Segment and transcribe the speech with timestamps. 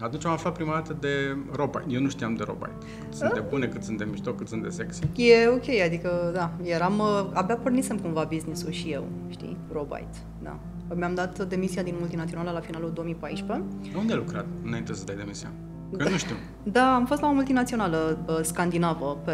[0.00, 1.84] Atunci am aflat prima dată de Robite.
[1.88, 2.72] Eu nu știam de Robite.
[3.00, 5.02] Cât sunt de bune, cât sunt de mișto, cât sunt de sexy.
[5.16, 10.58] E ok, adică, da, eram, uh, abia pornisem cumva business-ul și eu, știi, Robite, da.
[10.94, 13.64] Mi-am dat demisia din multinațională la finalul 2014.
[13.98, 15.52] Unde ai lucrat înainte să dai demisia?
[15.96, 16.34] Că nu știu.
[16.62, 19.32] Da, am fost la o multinațională uh, scandinavă, pe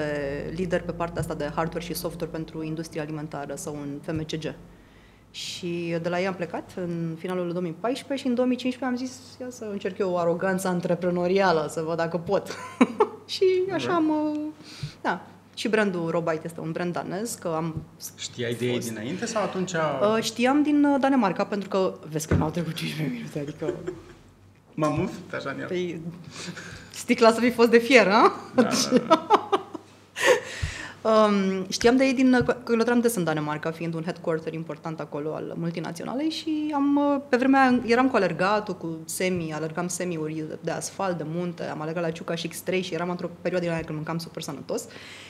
[0.54, 4.54] lider pe partea asta de hardware și software pentru industria alimentară sau un FMCG.
[5.30, 9.46] Și de la ei am plecat în finalul 2014 și în 2015 am zis ia
[9.50, 12.56] să încerc eu o aroganță antreprenorială, să văd dacă pot.
[13.26, 14.08] și așa am...
[14.08, 14.40] uh,
[15.00, 15.26] Da.
[15.54, 17.82] Și brandul Robite este un brand danez, că am...
[18.16, 19.72] Știai de ei dinainte sau atunci...
[19.72, 23.74] Uh, știam din uh, Danemarca, pentru că, vezi că m-au trecut 15 minute, adică...
[24.74, 25.66] M-am umfit așa în el.
[25.66, 26.00] Păi,
[26.90, 28.32] sticla să fi fost de fier, a?
[28.54, 28.68] Da, da,
[29.08, 29.48] da.
[31.02, 35.34] Um, știam de ei din, că lucram des în Danemarca, fiind un headquarter important acolo
[35.34, 40.44] al multinaționalei și am, uh, pe vremea aia eram cu alergatul, cu semi, alergam semiuri
[40.60, 43.74] de asfalt, de munte, am alergat la Ciuca și X3 și eram într-o perioadă din
[43.74, 44.86] aia când mâncam super sănătos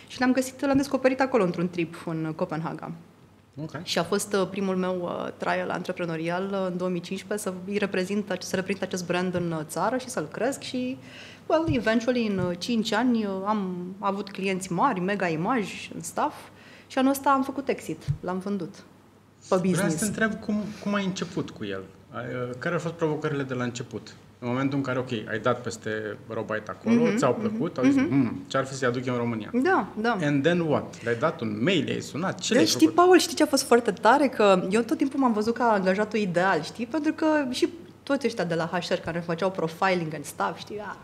[0.06, 2.92] și le-am găsit, l-am descoperit acolo într-un trip în Copenhaga.
[3.62, 3.81] Ok.
[3.83, 8.37] Și a fost uh, primul meu uh, trial antreprenorial uh, în 2015 să îi reprezint,
[8.39, 10.98] să reprezint acest brand în uh, țară și să-l cresc și
[11.51, 16.34] well, eventually în uh, 5 ani uh, am avut clienți mari, mega imagi în staff
[16.87, 18.75] și anul ăsta am făcut exit, l-am vândut
[19.48, 20.03] pe Vreau să te business.
[20.03, 21.83] întreb cum, cum ai început cu el.
[22.11, 24.15] Ai, uh, Care au fost provocările de la început?
[24.43, 27.95] În momentul în care, ok, ai dat peste Robite acolo, Mhm, ți-au plăcut, au zis,
[28.09, 29.51] mm, ce ar fi să-i aduc eu în România?
[29.62, 30.17] Da, da.
[30.23, 31.03] And then what?
[31.03, 33.05] Le-ai dat un mail, i-ai sunat, ce le-ai Deci, știi, făcut?
[33.05, 34.28] Paul, știi ce a fost foarte tare?
[34.28, 36.87] Că eu tot timpul m-am văzut ca angajatul ideal, știi?
[36.87, 37.69] Pentru că și
[38.03, 40.81] toți ăștia de la HR care făceau profiling and stuff, știi?
[40.81, 40.97] A,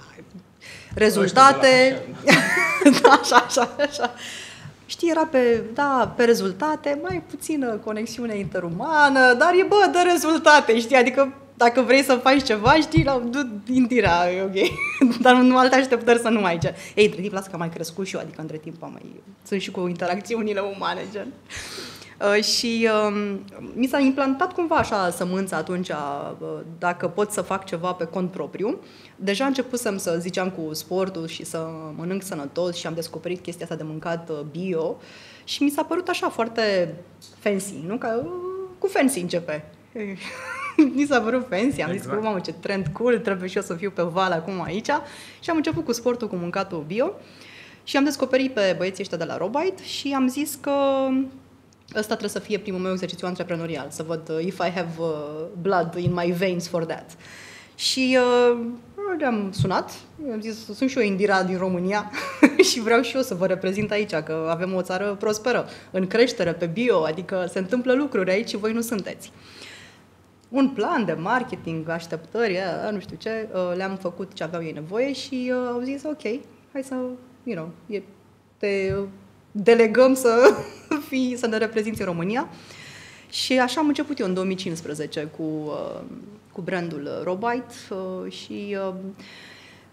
[0.95, 2.03] rezultate,
[3.03, 4.15] da, așa, așa, așa.
[4.87, 10.79] Știi, era pe, da, pe rezultate, mai puțină conexiune interumană, dar e, bă, dă rezultate,
[10.81, 10.97] știi?
[10.97, 14.57] Adică dacă vrei să faci ceva, știi, la, du intira, e ok.
[15.25, 16.75] dar nu alte așteptări să nu mai ce.
[16.95, 19.03] Ei, între timp, lasă că am mai crescut și eu, adică între timp am mai...
[19.47, 21.33] Sunt și cu interacțiunile umane, gen.
[22.21, 23.41] Uh, și um,
[23.75, 26.33] mi s-a implantat cumva așa sămânța atunci, uh,
[26.79, 28.81] dacă pot să fac ceva pe cont propriu.
[29.17, 33.77] Deja începusem să ziceam cu sportul și să mănânc sănătos și am descoperit chestia asta
[33.77, 34.97] de mâncat uh, bio
[35.45, 36.95] și mi s-a părut așa foarte
[37.39, 37.97] fancy, nu?
[37.97, 38.31] Că uh,
[38.79, 39.65] cu fancy începe.
[40.95, 42.23] mi s-a părut fancy, am zis, Exact.
[42.23, 44.91] mamă, ce trend cool, trebuie și eu să fiu pe val acum aici.
[45.41, 47.13] Și am început cu sportul, cu mâncatul bio
[47.85, 50.73] și am descoperit pe băieții ăștia de la Robite și am zis că
[51.95, 55.09] ăsta trebuie să fie primul meu exercițiu antreprenorial, să văd uh, if I have uh,
[55.61, 57.17] blood in my veins for that.
[57.75, 58.59] Și uh,
[59.19, 59.91] le-am sunat,
[60.33, 62.11] am zis, sunt și eu Indira din România
[62.71, 66.53] și vreau și eu să vă reprezint aici, că avem o țară prosperă, în creștere,
[66.53, 69.33] pe bio, adică se întâmplă lucruri aici și voi nu sunteți.
[70.49, 74.73] Un plan de marketing, așteptări, a, nu știu ce, uh, le-am făcut ce aveau ei
[74.73, 76.23] nevoie și uh, au zis, ok,
[76.73, 76.95] hai să,
[77.43, 78.03] you know, e,
[78.57, 79.07] te uh,
[79.63, 80.55] delegăm să,
[81.09, 82.49] fii, să ne reprezinți în România.
[83.31, 86.01] Și așa am început eu în 2015 cu, uh,
[86.53, 88.95] cu brandul Robite uh, și uh,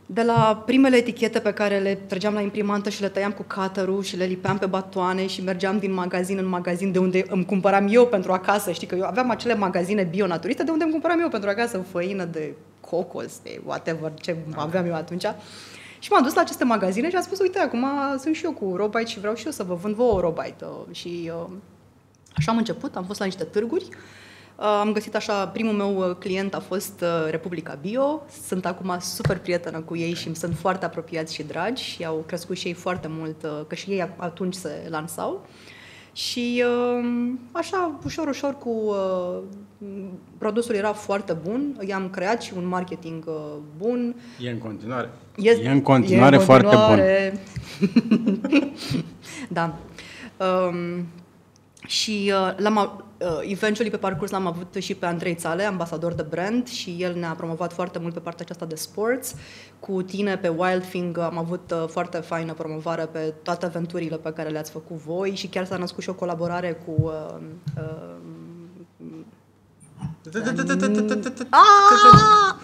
[0.05, 4.03] de la primele etichete pe care le trăgeam la imprimantă și le tăiam cu cutterul
[4.03, 7.87] și le lipeam pe batoane și mergeam din magazin în magazin de unde îmi cumpăram
[7.91, 8.71] eu pentru acasă.
[8.71, 12.25] Știi că eu aveam acele magazine bio-naturiste de unde îmi cumpăram eu pentru acasă făină
[12.25, 15.25] de cocos, de whatever, ce aveam eu atunci.
[16.03, 17.87] Și m-am dus la aceste magazine și am spus, uite, acum
[18.19, 20.65] sunt și eu cu Robite și vreau și eu să vă vând vouă Robite.
[20.65, 21.49] Uh, Și uh,
[22.35, 23.87] așa am început, am fost la niște târguri.
[23.89, 28.21] Uh, Am găsit așa, primul meu uh, client a fost uh, Republica Bio.
[28.47, 32.23] Sunt acum super prietenă cu ei și îmi sunt foarte apropiați și dragi și au
[32.27, 35.45] crescut și ei foarte mult, uh, că și ei atunci se lansau.
[36.13, 39.39] Și uh, așa, ușor, ușor, cu uh,
[40.37, 43.33] produsul era foarte bun, i-am creat și un marketing uh,
[43.77, 44.15] bun.
[44.39, 45.09] E în continuare.
[45.35, 46.75] Este- e în continuare, e în foarte bun.
[46.75, 47.39] continuare.
[49.57, 49.75] da.
[50.45, 51.05] Um,
[51.87, 53.03] și uh, l-am, a- uh,
[53.41, 57.33] eventually pe parcurs l-am avut și pe Andrei Țale, ambasador de brand și el ne-a
[57.37, 59.35] promovat foarte mult pe partea aceasta de sports.
[59.79, 64.49] Cu tine pe Wildfing am avut uh, foarte faină promovare pe toate aventurile pe care
[64.49, 67.11] le-ați făcut voi și chiar s-a născut și o colaborare cu uh,
[67.77, 68.15] uh,
[71.49, 72.55] Ah!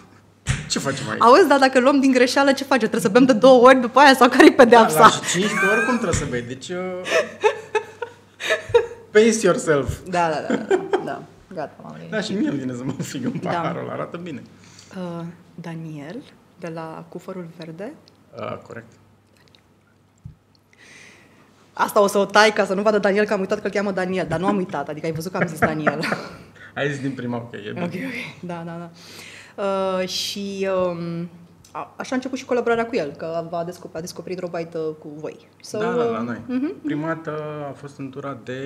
[0.69, 1.22] Ce facem aici?
[1.22, 2.80] Auzi, dar dacă luăm din greșeală, ce face?
[2.80, 5.00] Trebuie să bem de două ori după aia sau care-i Da, pedeapsa?
[5.00, 6.42] la 5 ori cum trebuie să bei?
[6.42, 6.69] Deci...
[6.69, 6.75] Uh...
[9.12, 10.00] Pace yourself.
[10.10, 11.22] Da, da, da, da, da.
[11.54, 12.12] Gata, m-am liniștit.
[12.12, 13.50] Da, și mie îmi vine să mă fig în Da.
[13.50, 14.42] paharul ăla, arată bine.
[14.98, 15.26] Uh,
[15.56, 16.16] Daniel,
[16.60, 17.94] de la Cufărul Verde.
[18.40, 18.92] Uh, corect.
[21.74, 23.74] Asta o să o tai ca să nu vadă Daniel că am uitat că îl
[23.74, 26.00] cheamă Daniel, dar nu am uitat, adică ai văzut că am zis Daniel.
[26.76, 27.84] Ai zis din prima, ok, e bine.
[27.84, 28.90] ok, ok, da, da, da.
[29.64, 31.30] Uh, și um,
[31.71, 34.95] a, așa a început și colaborarea cu el, că a descoperit, a descoperit Robite uh,
[35.00, 35.48] cu voi.
[35.62, 36.38] So, da, da, la noi.
[36.38, 36.83] Uh-huh.
[36.83, 38.62] Prima dată a fost în tura de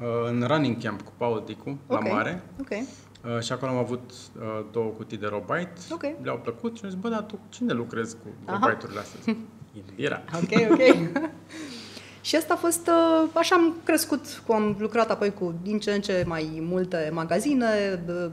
[0.00, 2.08] uh, în running camp cu Paul Dicu, okay.
[2.08, 2.42] la mare.
[2.60, 2.70] Ok.
[2.70, 5.80] Uh, și acolo am avut uh, două cutii de Robite.
[5.90, 6.02] Ok.
[6.22, 8.58] Le-au plăcut și am zis, bă, dar tu cine lucrezi cu Aha.
[8.66, 9.36] Robite-urile astea?
[9.88, 10.22] Indira.
[10.34, 10.80] Ok, ok.
[12.22, 15.92] și asta a fost, uh, așa am crescut, cum am lucrat apoi cu din ce
[15.92, 17.66] în ce mai multe magazine,
[18.08, 18.30] uh,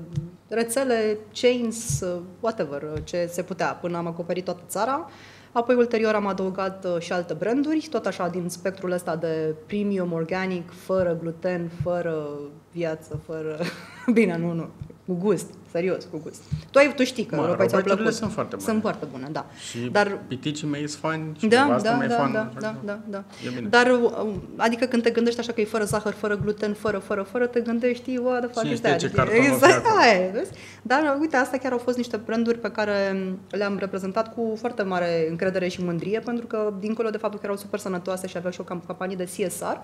[0.47, 5.09] rețele, chains, uh, whatever, uh, ce se putea, până am acoperit toată țara.
[5.51, 10.11] Apoi, ulterior, am adăugat uh, și alte branduri, tot așa din spectrul ăsta de premium,
[10.11, 12.27] organic, fără gluten, fără
[12.71, 13.59] viață, fără...
[14.13, 14.69] Bine, nu, nu,
[15.05, 16.41] cu gust, serios, cu gust.
[16.71, 18.13] Tu, ai, tu știi că Mă, Europa ți-au Robite-urile plăcut.
[18.19, 18.67] sunt foarte bune.
[18.69, 19.45] Sunt foarte bune, da.
[19.69, 22.31] Și Dar piticii mei sunt fani și da, nevasta da, mea e da, fan.
[22.31, 23.23] da, așa da, că da, da.
[23.47, 23.67] E bine.
[23.69, 27.21] Dar, uh, adică când te gândești așa că e fără zahăr, fără gluten, fără, fără,
[27.21, 28.99] fără, te gândești, what the fuck Cine is știe that?
[29.01, 29.99] ce carton o fi exact, acolo.
[30.01, 30.51] aia e, vezi?
[30.81, 35.25] Dar, uite, astea chiar au fost niște branduri pe care le-am reprezentat cu foarte mare
[35.29, 38.61] încredere și mândrie, pentru că, dincolo de faptul că erau super sănătoase și aveau și
[38.61, 39.75] o cam- campanie de CSR,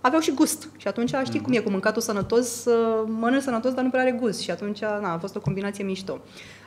[0.00, 0.68] aveau și gust.
[0.76, 1.42] Și atunci știi Mhm.
[1.44, 4.40] cum e cu mâncatul sănătos, uh, mănânci sănătos, dar nu prea are gust.
[4.40, 6.18] Și atunci, na, a fost o combinație mișto.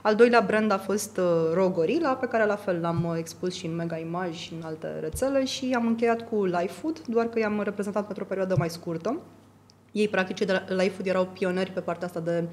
[0.01, 3.53] Al doilea brand a fost uh, Raw Gorilla, pe care la fel l-am uh, expus
[3.53, 7.25] și în Mega Image și în alte rețele și am încheiat cu Life Food, doar
[7.25, 9.19] că i-am reprezentat pentru o perioadă mai scurtă.
[9.91, 12.43] Ei, practic, cei de la Life Food erau pioneri pe partea asta de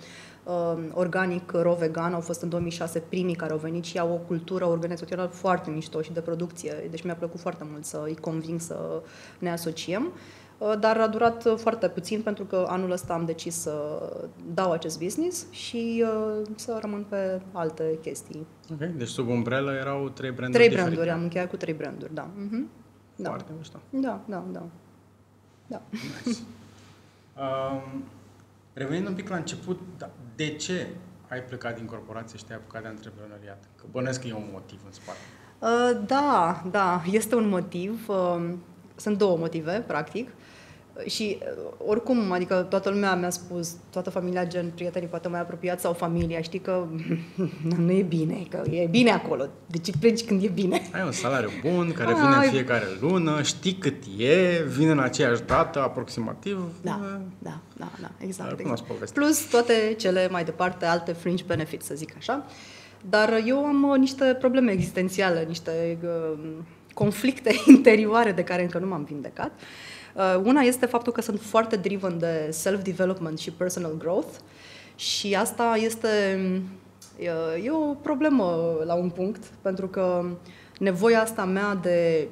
[0.45, 2.15] uh, organic, raw vegan.
[2.15, 6.03] Au fost în 2006 primii care au venit și au o cultură organizațională foarte mișto
[6.03, 6.87] și de producție.
[6.91, 9.03] Deci mi-a plăcut foarte mult să îi conving să
[9.39, 10.03] ne asociem.
[10.05, 10.40] Uh,
[10.81, 14.03] Dar a durat uh, foarte puțin pentru că anul ăsta am decis să
[14.55, 18.47] dau acest business și uh, să rămân pe alte chestii.
[18.73, 20.91] Ok, deci sub umbrelă erau trei branduri Trei diferite.
[20.91, 22.29] branduri, am încheiat cu trei branduri, da.
[22.37, 22.69] Mhm.
[23.17, 23.29] Da.
[23.29, 23.81] Foarte mișto.
[23.91, 24.63] Da, da, da.
[25.67, 25.83] Da.
[27.37, 28.03] Um,
[28.73, 30.87] revenind un pic la început, da, de ce
[31.29, 33.65] ai plecat din corporație și te-ai apucat de antreprenoriat?
[33.77, 35.19] Că bănesc că e un motiv în spate.
[35.59, 38.09] Uh, Da, da, este un motiv.
[38.09, 38.53] uh,
[38.97, 40.29] Sunt două motive, practic.
[41.07, 45.83] Și uh, oricum, adică toată lumea mi-a spus, toată familia, gen prietenii poate mai apropiați
[45.83, 46.87] sau familia, știi că
[47.77, 49.47] nu e bine, că e bine acolo.
[49.67, 50.89] Deci pleci când e bine.
[50.93, 55.01] Ai un salariu bun, care Ai- vine în fiecare lună, știi cât e, vine în
[55.01, 56.61] aceeași dată, aproximativ.
[56.83, 58.49] Da, da, da, da, exact.
[58.49, 58.93] Dar cunosc exact.
[58.93, 59.23] povestea.
[59.23, 62.47] Plus toate cele mai departe, alte fringe benefits, să zic așa.
[63.11, 66.39] Dar eu am uh, niște probleme existențiale, niște uh,
[66.95, 69.51] conflicte interioare de care încă nu m-am vindecat.
[69.51, 69.90] Uh,
[70.45, 74.35] una este faptul că sunt foarte driven de self-development și personal growth
[74.95, 76.09] și asta este
[77.21, 80.25] uh, e o problemă la un punct, pentru că
[80.79, 82.29] nevoia asta mea de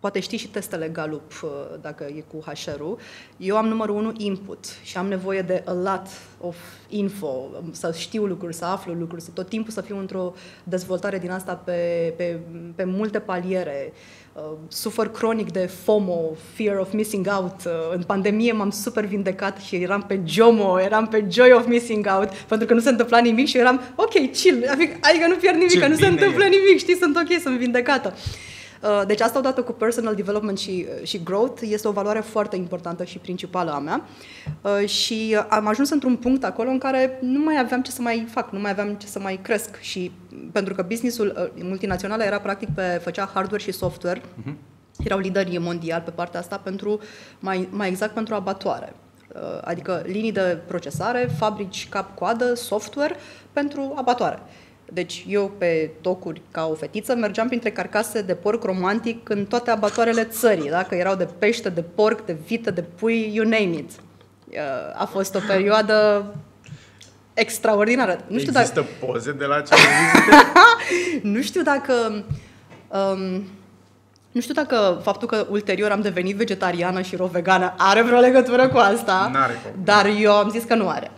[0.00, 1.50] poate știi și testele Gallup, uh,
[1.80, 2.98] dacă e cu HR-ul.
[3.36, 6.06] Eu am numărul 1 input și am nevoie de a lot
[6.40, 6.56] of
[6.88, 10.34] info, um, să știu lucruri, să aflu lucruri, să tot timpul să fiu într-o
[10.64, 12.38] dezvoltare din asta pe, pe,
[12.74, 13.92] pe multe paliere.
[14.32, 16.20] Uh, Sufăr cronic de FOMO,
[16.54, 17.64] fear of missing out.
[17.64, 22.06] Uh, În pandemie m-am super vindecat și eram pe JOMO, eram pe joy of missing
[22.18, 25.56] out, pentru că nu se întâmpla nimic și eram, ok, chill, adică adică nu pierd
[25.56, 26.48] nimic, Ce că nu se bine întâmplă e.
[26.48, 28.12] nimic, știi, sunt ok, sunt vindecată.
[28.14, 28.46] Uh,
[29.06, 33.04] Deci asta odată cu personal development și, uh, și growth este o valoare foarte importantă
[33.04, 34.04] și principală a mea
[34.62, 38.02] Uh, și uh, am ajuns într-un punct acolo în care nu mai aveam ce să
[38.02, 40.12] mai fac, nu mai aveam ce să mai cresc și
[40.52, 44.22] pentru că businessul uh, multinațional era practic pe, făcea hardware și software,
[45.04, 47.00] erau lideri mondial pe partea asta pentru,
[47.40, 48.92] mai, mai exact pentru abatoare.
[49.34, 53.16] Uh, Adică linii de procesare, fabrici cap-coadă, software
[53.52, 54.38] pentru abatoare.
[54.92, 59.70] Deci eu pe tocuri ca o fetiță mergeam printre carcase de porc romantic în toate
[59.70, 60.82] abatoarele țării, da?
[60.82, 63.90] că erau de pește, de porc, de vită, de pui, you name it.
[64.48, 64.56] Uh,
[64.94, 66.24] A fost o perioadă
[67.34, 68.18] extraordinară.
[68.26, 68.66] Nu știu dacă...
[68.68, 69.78] Există poze de la acele
[70.12, 70.36] vizite?
[71.34, 72.24] Nu știu dacă...
[72.88, 73.44] Um,
[74.32, 78.76] nu știu dacă faptul că ulterior am devenit vegetariană și vegană are vreo legătură cu
[78.76, 79.80] asta, N-are cum.
[79.84, 81.10] dar eu am zis că nu are.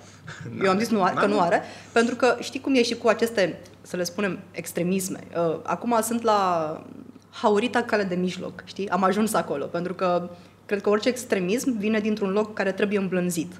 [0.64, 1.32] Eu am zis nu, are- că N-are.
[1.32, 5.18] nu are, pentru că știi cum e și cu aceste, să le spunem, extremisme.
[5.36, 6.82] Uh, Acum sunt la
[7.30, 8.88] haurita cale de mijloc, știi?
[8.88, 10.30] Am ajuns acolo, pentru că
[10.66, 13.52] cred că orice extremism vine dintr-un loc care trebuie îmblânzit.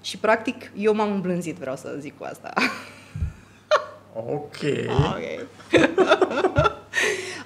[0.00, 2.52] Și practic eu m-am îmblânzit, vreau să zic cu asta.
[4.34, 4.56] ok.
[4.88, 5.46] Ok.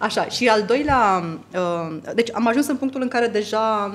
[0.01, 1.25] Așa, și al doilea,
[1.55, 3.95] uh, deci am ajuns în punctul în care deja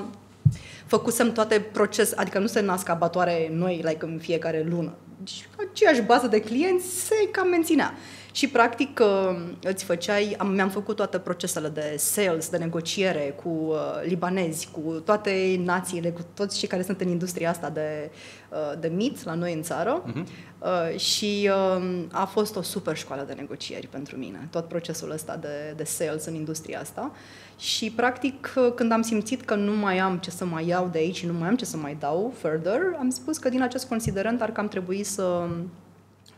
[0.88, 4.96] făcusem toate proces, adică nu se nasc abatoare noi, like în fiecare lună.
[5.18, 7.94] Deci aceeași bază de clienți se cam menținea.
[8.38, 13.50] Și practic uh, îți făceai, am, mi-am făcut toate procesele de sales, de negociere cu
[13.50, 18.12] uh, libanezi, cu toate națiile, cu toți cei care sunt în industria asta de,
[18.50, 20.04] uh, de mit la noi în țară.
[20.04, 20.24] Uh-huh.
[20.60, 25.36] Uh, și uh, a fost o super școală de negocieri pentru mine, tot procesul ăsta
[25.36, 27.12] de, de sales în industria asta.
[27.58, 30.98] Și practic uh, când am simțit că nu mai am ce să mai iau de
[30.98, 33.88] aici și nu mai am ce să mai dau further, am spus că din acest
[33.88, 35.48] considerent ar cam trebui să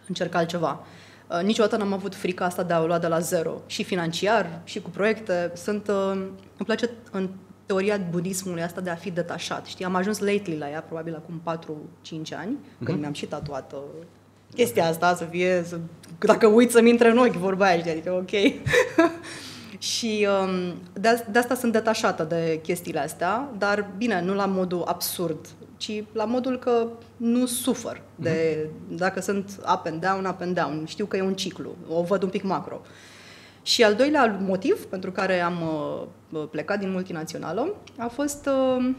[0.07, 0.85] încerc altceva.
[1.29, 3.61] Uh, niciodată n-am avut frica asta de a o lua de la zero.
[3.65, 5.51] Și financiar, și cu proiecte.
[5.55, 6.11] Sunt, uh,
[6.57, 7.29] îmi place în
[7.65, 9.65] teoria budismului asta de a fi detașat.
[9.65, 12.83] Știi, am ajuns lately la ea, probabil acum 4-5 ani, mm-hmm.
[12.83, 13.79] când mi-am și tatuat uh,
[14.55, 15.79] chestia asta, să fie, să,
[16.19, 18.29] dacă uit să-mi intre în ochi vorba aia, știi, adică ok.
[19.91, 24.83] și um, de, de asta sunt detașată de chestiile astea, dar bine, nu la modul
[24.85, 25.47] absurd
[25.79, 28.95] ci la modul că nu sufăr de mhm.
[28.95, 30.85] dacă sunt up and down, up and down.
[30.85, 32.81] Știu că e un ciclu, o văd un pic macro.
[33.61, 35.61] Și al doilea motiv pentru care am
[36.29, 38.89] uh, plecat din multinațională a fost uh,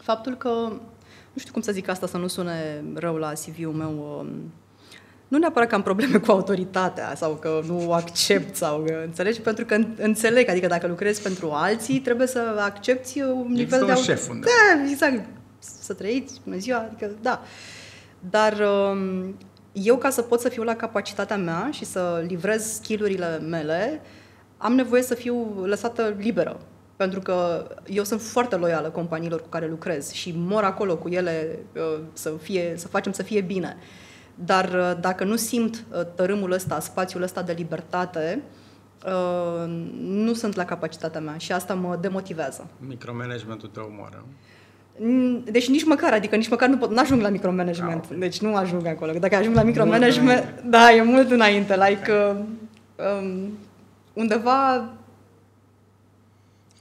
[0.00, 0.48] faptul că,
[1.32, 4.30] nu știu cum să zic asta să nu sune rău la CV-ul meu, uh,
[5.28, 9.64] nu neapărat că am probleme cu autoritatea sau că nu accept sau că, înțelegi, pentru
[9.64, 14.40] că înțeleg, adică dacă lucrezi pentru alții, trebuie să accepti un nivel de autoritate.
[14.40, 17.42] Da, exact să trăiți, bună ziua, adică da.
[18.30, 19.36] Dar um,
[19.72, 24.00] eu ca să pot să fiu la capacitatea mea și să livrez skillurile mele,
[24.56, 26.60] am nevoie să fiu lăsată liberă.
[26.96, 31.58] Pentru că eu sunt foarte loială companiilor cu care lucrez și mor acolo cu ele
[31.74, 33.76] uh, să, fie, să facem să fie bine.
[34.34, 38.42] Dar uh, dacă nu simt uh, tărâmul ăsta, spațiul ăsta de libertate,
[40.00, 42.66] nu sunt la capacitatea mea și asta mă demotivează.
[42.78, 44.24] Micromanagementul te omoară.
[45.44, 48.04] Deci nici măcar, adică nici măcar nu pot, nu ajung la micromanagement.
[48.10, 49.12] Ah, deci nu ajung acolo.
[49.12, 51.76] Dacă ajung la micromanagement, da, e mult înainte.
[51.76, 52.36] Like, uh,
[53.20, 53.58] um,
[54.12, 54.88] undeva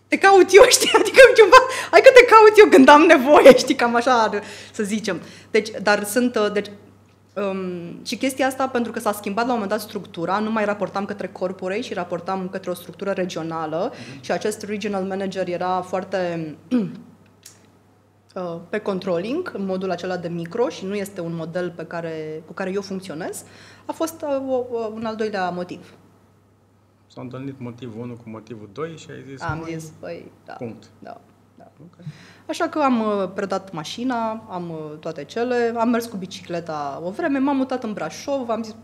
[0.08, 0.92] te caut eu, știi?
[0.94, 1.58] Adică ceva,
[1.92, 3.76] hai că te caut eu când am nevoie, știi?
[3.76, 4.30] Cam așa,
[4.72, 5.22] să zicem.
[5.52, 6.68] Deci, dar sunt, uh, deci,
[7.52, 10.66] Um, și chestia asta, pentru că s-a schimbat la un moment dat structura, nu mai
[10.66, 14.22] raportam către corporate și raportam către o structură regională mm-hmm.
[14.22, 16.86] și acest regional manager era foarte Uh,
[18.70, 22.54] pe controlling, în modul acela de micro și nu este un model pe care, cu
[22.54, 23.44] care eu funcționez,
[23.86, 25.94] a fost uh, o, o, un al doilea motiv.
[27.08, 29.42] S-a întâlnit motivul 1 cu motivul 2 și ai zis...
[29.42, 30.54] Am zis, păi, da.
[30.54, 30.90] Punct.
[31.00, 31.22] Da.
[31.56, 31.72] da.
[31.92, 32.06] Okay.
[32.50, 37.38] Așa că am uh, predat mașina, am toate cele, am mers cu bicicleta o vreme,
[37.38, 38.76] m-am mutat în Brașov, am zis,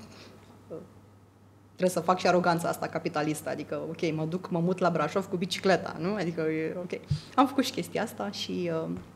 [1.66, 5.26] trebuie să fac și aroganța asta capitalistă, adică, ok, mă duc, mă mut la Brașov
[5.26, 6.16] cu bicicleta, nu?
[6.16, 6.44] Adică,
[6.78, 7.00] ok.
[7.36, 9.13] Am făcut și chestia asta și uh, Uh,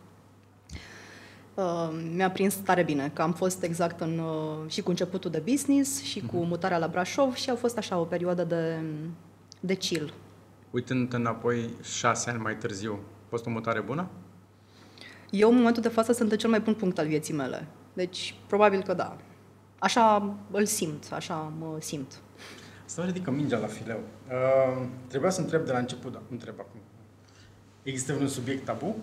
[2.14, 6.02] mi-a prins tare bine, că am fost exact în, uh, și cu începutul de business
[6.04, 6.48] și cu mhm.
[6.48, 8.82] mutarea la Brașov și a fost așa o perioadă de,
[9.60, 10.14] de chill.
[10.72, 14.08] Uitând înapoi șase ani mai târziu, a fost o mutare bună?
[15.30, 17.68] Eu, în momentul de față, sunt în cel mai bun punct al vieții mele.
[17.94, 19.18] Deci, probabil că da.
[19.80, 22.20] Așa îl simt, așa mă simt.
[22.86, 24.00] Să ridică mingea la fileu.
[24.28, 26.80] Uh, trebuia să întreb de la început, dar întreb acum.
[27.84, 28.96] Există un subiect tabu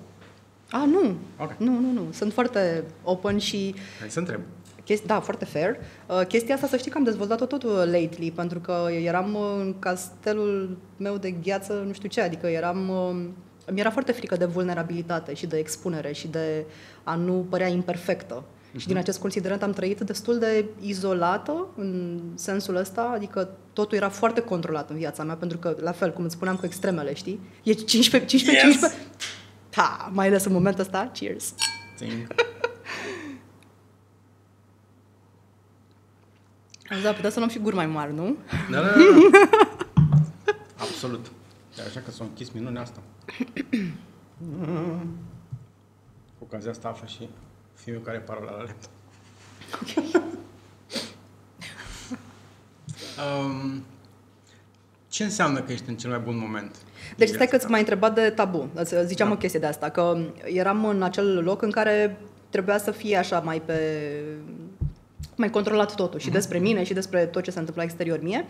[0.71, 1.17] a, nu.
[1.39, 1.57] Okay.
[1.59, 2.07] Nu, nu, nu.
[2.13, 3.75] Sunt foarte open și...
[3.99, 4.41] Hai să întreb.
[4.85, 5.77] Chesti, da, foarte fair.
[6.07, 10.79] Uh, chestia asta să știi că am dezvoltat-o tot lately, pentru că eram în castelul
[10.97, 12.89] meu de gheață, nu știu ce, adică eram...
[12.89, 13.27] Uh,
[13.73, 16.65] mi era foarte frică de vulnerabilitate și de expunere și de
[17.05, 18.45] a nu părea imperfectă.
[18.45, 18.77] Uh-huh.
[18.77, 24.09] Și din acest considerent am trăit destul de izolată în sensul ăsta, adică totul era
[24.09, 27.41] foarte controlat în viața mea, pentru că, la fel, cum îți spuneam cu extremele, știi?
[27.63, 28.75] E 15, 15, yes!
[28.75, 29.01] 15,
[29.75, 31.55] Ha, mai ales în momentul ăsta, cheers!
[31.97, 32.27] Țin.
[37.03, 38.37] Da, putea să luăm și guri mai mari, nu?
[38.71, 38.95] Da, da, da.
[40.85, 41.27] Absolut.
[41.79, 43.03] E așa că s-a închis minunea asta.
[46.39, 47.29] Cu ocazia asta află și
[47.75, 48.91] fiul care pară la laptop.
[49.81, 50.23] Ok.
[53.45, 53.85] um,
[55.15, 56.77] ce înseamnă că ești în cel mai bun moment?
[57.17, 58.69] Deci stai că ți mai întrebat de tabu.
[59.05, 59.35] Ziceam da.
[59.35, 62.17] o chestie de asta, că eram în acel loc în care
[62.51, 63.75] trebuia să fie așa mai pe
[65.37, 66.33] mai controlat totul și mm-hmm.
[66.33, 68.45] despre mine și despre tot ce se întâmplă exterior mie.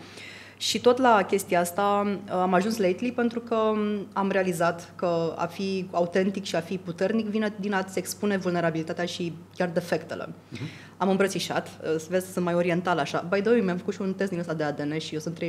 [0.57, 3.73] Și tot la chestia asta am ajuns lately pentru că
[4.13, 9.05] am realizat că a fi autentic și a fi puternic vine din a-ți expune vulnerabilitatea
[9.05, 10.27] și chiar defectele.
[10.27, 10.95] Uh-huh.
[10.97, 13.25] Am îmbrățișat, să vezi, sunt mai oriental așa.
[13.29, 15.43] By the way, mi-am făcut și un test din ăsta de ADN și eu sunt
[15.43, 15.45] 37%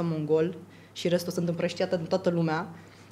[0.00, 0.54] mongol
[0.92, 2.68] și restul sunt împrăștiată în toată lumea.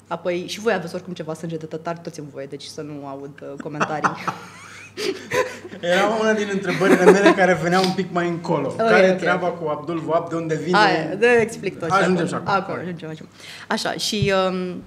[0.07, 3.07] Apoi și voi aveți oricum ceva sânge de tătar, toți în voie, deci să nu
[3.07, 4.09] aud uh, comentarii.
[5.79, 8.67] Era una din întrebările mele care venea un pic mai încolo.
[8.67, 9.17] Ok, care e ok.
[9.17, 10.77] treaba cu Abdul Wahab, de unde vine?
[10.77, 11.89] Aia, de explic tot.
[11.89, 12.27] Ajungem acum.
[12.27, 12.53] și acum.
[12.53, 13.27] Acum, ajungem, ajungem.
[13.67, 14.83] Așa, și um,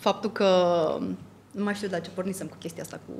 [0.00, 0.48] faptul că
[1.50, 3.12] nu mai știu de la ce pornisem cu chestia asta cu...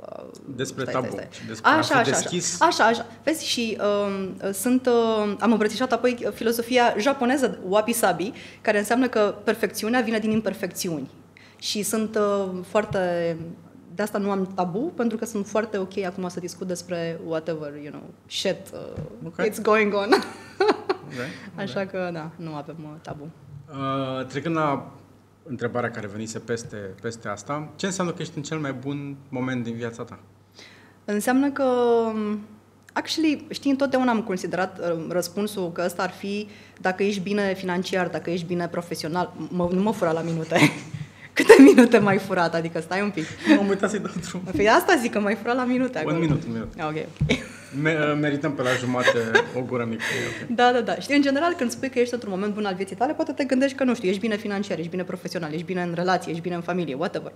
[0.00, 0.24] Uh,
[0.56, 1.40] Despre stai, tabu stai, stai.
[1.40, 2.60] și despre a așa, fi așa, deschis.
[2.60, 3.06] Așa, așa, așa.
[3.22, 9.34] Vezi, și um, sunt, uh, am îmbrățișat apoi filosofia japoneză Wabi Sabi, care înseamnă că
[9.44, 11.10] perfecțiunea vine din imperfecțiuni.
[11.58, 13.36] Și sunt uh, foarte...
[13.98, 17.74] De asta nu am tabu, pentru că sunt foarte ok acum să discut despre whatever,
[17.82, 19.46] you know, shit uh, Ok.
[19.46, 20.08] it's going on.
[21.12, 21.26] Okay,
[21.64, 23.28] Așa că, da, nu avem uh, tabu.
[23.70, 24.90] Uh, trecând la
[25.42, 29.64] întrebarea care venise peste, peste asta, ce înseamnă că ești în cel mai bun moment
[29.64, 30.18] din viața ta?
[31.04, 31.64] Înseamnă că,
[32.92, 36.48] actually, știi, întotdeauna am considerat uh, răspunsul că ăsta ar fi
[36.80, 39.32] dacă ești bine financiar, dacă ești bine profesional.
[39.50, 40.58] Mă, nu mă fura la minute.
[41.38, 42.54] Câte minute mai furat?
[42.54, 43.24] Adică stai un pic.
[43.56, 44.40] M-am uitat să-i dau drum.
[44.56, 45.98] Păi asta zic, că mai fura la minute.
[45.98, 46.18] Un acolo.
[46.24, 46.72] minut, un minut.
[46.78, 47.36] Ah, Ok, ok.
[47.82, 49.18] Me- uh, merităm pe la jumate
[49.56, 50.02] o gură mică.
[50.02, 50.56] e ok.
[50.56, 50.94] Da, da, da.
[50.94, 53.44] Știi, în general, când spui că ești într-un moment bun al vieții tale, poate te
[53.44, 56.42] gândești că, nu știu, ești bine financiar, ești bine profesional, ești bine în relație, ești
[56.42, 57.32] bine în familie, whatever.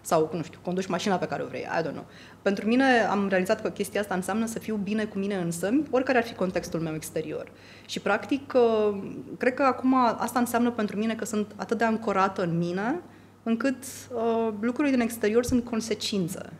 [0.00, 2.06] Sau, nu știu, conduci mașina pe care o vrei, I don't know.
[2.42, 6.18] Pentru mine am realizat că chestia asta înseamnă să fiu bine cu mine însă, oricare
[6.18, 7.46] ar fi contextul meu exterior.
[7.86, 8.98] Și, practic, uh,
[9.38, 13.00] cred că acum asta înseamnă pentru mine că sunt atât de ancorată în mine,
[13.48, 16.52] încât uh, lucrurile din exterior sunt consecințe.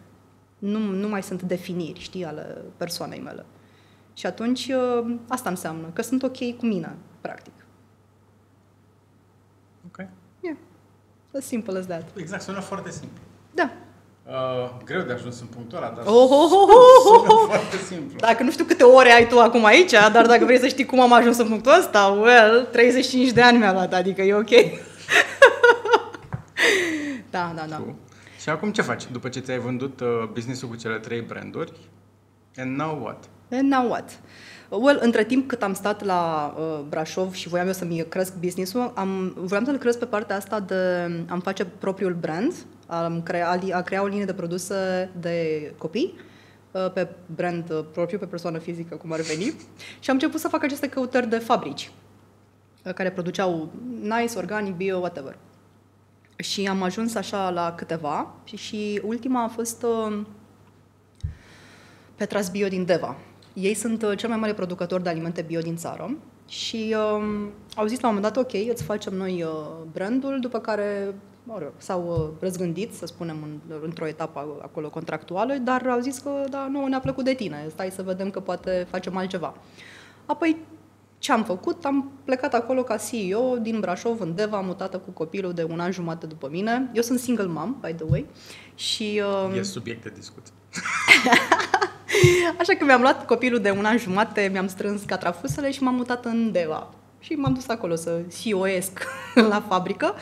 [0.59, 3.45] Nu, nu mai sunt definiri, știi, ale persoanei mele.
[4.13, 7.53] Și atunci uh, asta înseamnă că sunt ok cu mine, practic.
[9.87, 10.07] Ok.
[10.41, 10.57] Yeah.
[11.37, 12.09] As simple as that.
[12.17, 13.23] Exact, sună foarte simplu.
[13.55, 13.71] Da.
[14.27, 17.45] Uh, greu de ajuns în punctul ăla, dar Oh, oh, oh, oh, sună oh.
[17.47, 18.19] foarte simplu.
[18.19, 21.01] Dacă nu știu câte ore ai tu acum aici, dar dacă vrei să știi cum
[21.01, 24.51] am ajuns în punctul ăsta, well, 35 de ani mi-a luat, adică e ok.
[27.31, 27.77] da, da, da.
[27.77, 27.97] Tu.
[28.41, 29.11] Și acum ce faci?
[29.11, 31.73] După ce ți-ai vândut uh, business-ul cu cele trei branduri,
[32.57, 33.29] and now what?
[33.51, 34.21] And now what?
[34.71, 38.93] Well, între timp cât am stat la uh, Brașov și voiam eu să-mi cresc business-ul,
[38.95, 40.75] am, voiam să-l cresc pe partea asta de
[41.29, 42.55] am face propriul brand,
[42.87, 46.15] am crea, a crea o linie de produse de copii,
[46.71, 49.45] uh, pe brand uh, propriu, pe persoană fizică, cum ar veni,
[50.01, 51.91] și am început să fac aceste căutări de fabrici
[52.85, 55.37] uh, care produceau nice, organic, bio, whatever.
[56.39, 60.21] Și am ajuns așa la câteva și, și ultima a fost uh,
[62.17, 63.17] Petras Bio din Deva.
[63.53, 66.17] Ei sunt uh, cel mai mare producător de alimente bio din țară
[66.49, 69.51] și um, au zis la un moment dat, ok, îți facem noi uh,
[69.93, 75.55] brandul, după care mă rog, s-au uh, răzgândit, să spunem, în, într-o etapă acolo contractuală,
[75.55, 78.87] dar au zis că, da, nu, ne-a plăcut de tine, stai să vedem că poate
[78.91, 79.55] facem altceva.
[80.27, 80.57] Apoi,
[81.19, 81.85] ce am făcut?
[81.85, 85.91] Am plecat acolo ca CEO din Brașov în Deva, mutată cu copilul de un an
[85.91, 86.91] jumate după mine.
[86.93, 88.27] Eu sunt single mom, by the way,
[88.75, 89.23] și...
[89.51, 90.55] Uh, E subiect de discuție.
[92.61, 96.25] Așa că mi-am luat copilul de un an jumate, mi-am strâns catrafusele și m-am mutat
[96.25, 96.91] în Deva.
[97.19, 99.07] Și m-am dus acolo să CEO-esc
[99.51, 100.15] la fabrică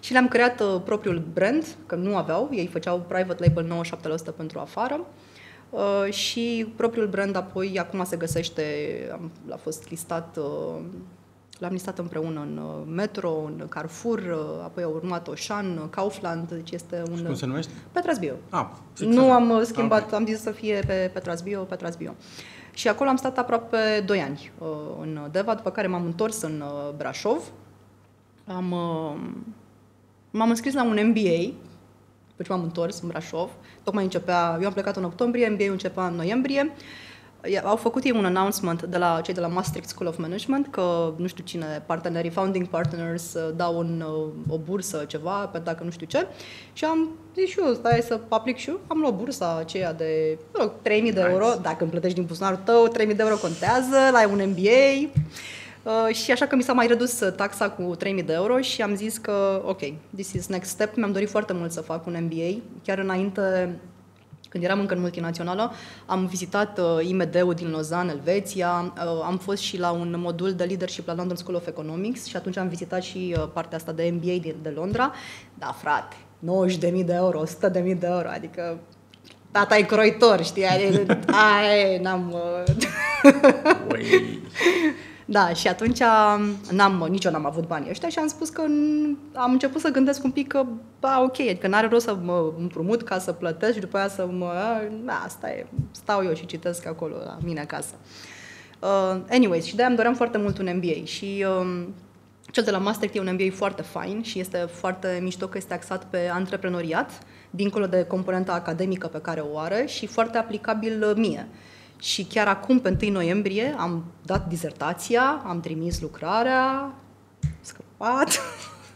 [0.00, 3.84] și le-am creat uh, propriul brand, că nu aveau, ei făceau private label
[4.32, 4.94] 97% pentru afară.
[4.94, 5.06] Uh,
[6.10, 8.62] și propriul brand apoi acum se găsește,
[9.12, 10.80] am, a fost listat, uh,
[11.58, 16.70] l-am listat împreună în uh, Metro, în Carrefour, uh, apoi a urmat Oșan, Kaufland, deci
[16.70, 17.24] este Și un...
[17.26, 17.72] cum se numește?
[17.92, 18.34] Petras Bio.
[18.50, 19.34] Ah, fix Nu așa.
[19.34, 20.12] am uh, schimbat, Ah, ok.
[20.12, 22.14] am zis să fie pe Petras Bio, Petras Bio.
[22.72, 24.68] Și acolo am stat aproape 2 ani uh,
[25.00, 27.42] în Deva, după care m-am întors în uh, Brașov.
[28.46, 29.14] Am, uh,
[30.30, 31.52] m-am înscris la un MBA,
[32.36, 33.50] după ce m-am întors în Brașov.
[33.82, 36.72] Tocmai începea, eu am plecat în octombrie, MBA-ul începea în noiembrie.
[37.54, 40.66] Ia- Au făcut ei un announcement de la cei de la Maastricht School of Management
[40.70, 45.70] că nu știu cine, partenerii, founding partners uh, dau un, uh, o bursă ceva, pentru
[45.72, 46.26] dacă nu știu ce.
[46.72, 48.80] Și am zis și eu, stai să aplic și eu.
[48.86, 51.32] Am luat bursa aceea de, mă rog, 3000 de Nice.
[51.32, 51.46] euro.
[51.62, 55.10] Dacă îmi plătești din buzunarul tău, 3000 de euro contează, la un MBA.
[55.86, 58.82] Uh, și așa că mi s-a mai redus uh, taxa cu 3000 de euro și
[58.82, 59.80] am zis că, ok,
[60.14, 60.96] this is next step.
[60.96, 62.62] Mi-am dorit foarte mult să fac un MBA.
[62.84, 63.76] Chiar înainte,
[64.48, 65.72] când eram încă în multinațională,
[66.06, 70.64] am vizitat uh, IMD-ul din Lausanne, Elveția, uh, am fost și la un modul de
[70.64, 74.12] leadership la London School of Economics și atunci am vizitat și uh, partea asta de
[74.12, 75.12] MBA din, de Londra.
[75.54, 76.16] Da, frate,
[76.98, 78.78] 90.000 de euro, 100.000 de euro, adică
[79.50, 80.66] tata e croitor, știi?
[80.66, 81.18] Adică,
[81.56, 82.34] Ai, n-am...
[85.26, 85.34] Uh, Ui.
[85.34, 85.98] Da, și atunci
[86.70, 89.88] n-am, nici eu n-am avut banii ăștia și am spus că n- am început să
[89.90, 90.66] gândesc un pic că,
[91.00, 94.26] ba, ok, adică n-are rost să mă împrumut ca să plătesc și după aia să
[94.26, 94.52] mă...
[95.04, 97.94] Da, asta e, stau eu și citesc acolo la mine acasă.
[98.80, 101.94] Uh, anyways, și de-aia îmi doream foarte mult un MBA și um,
[102.50, 105.74] Cel de la Master e un MBA foarte fain și este foarte mișto că este
[105.74, 107.10] axat pe antreprenoriat,
[107.50, 111.48] dincolo de componenta academică pe care o are și foarte aplicabil mie.
[111.98, 116.94] Și chiar acum, pe 1 noiembrie, am dat dizertația, am trimis lucrarea,
[117.60, 118.40] scăpat,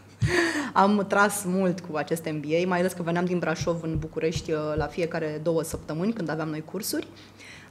[0.73, 4.59] am tras mult cu acest MBA, mai ales că veneam din Brașov în București uh,
[4.75, 7.07] la fiecare două săptămâni când aveam noi cursuri.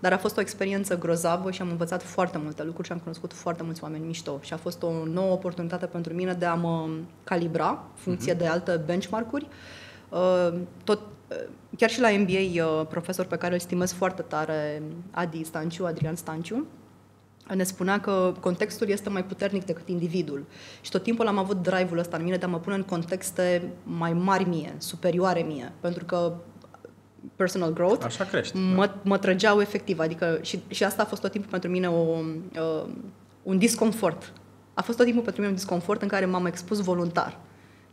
[0.00, 3.32] Dar a fost o experiență grozavă și am învățat foarte multe lucruri și am cunoscut
[3.32, 4.38] foarte mulți oameni mișto.
[4.42, 6.88] Și a fost o nouă oportunitate pentru mine de a mă
[7.24, 8.38] calibra funcție uh-huh.
[8.38, 9.46] de alte benchmark-uri.
[10.08, 10.52] Uh,
[10.84, 11.06] tot, uh,
[11.76, 16.66] chiar și la MBA, profesor pe care îl stimez foarte tare, Adi Stanciu, Adrian Stanciu,
[17.54, 20.44] ne spunea că contextul este mai puternic decât individul.
[20.80, 23.72] Și tot timpul am avut drive-ul ăsta în mine de a mă pune în contexte
[23.82, 25.72] mai mari mie, superioare mie.
[25.80, 26.34] Pentru că
[27.36, 28.96] personal growth Așa crești, mă, da.
[29.02, 29.98] mă trăgeau efectiv.
[29.98, 32.88] Adică și, și asta a fost tot timpul pentru mine o, uh,
[33.42, 34.32] un disconfort.
[34.74, 37.38] A fost tot timpul pentru mine un disconfort în care m-am expus voluntar.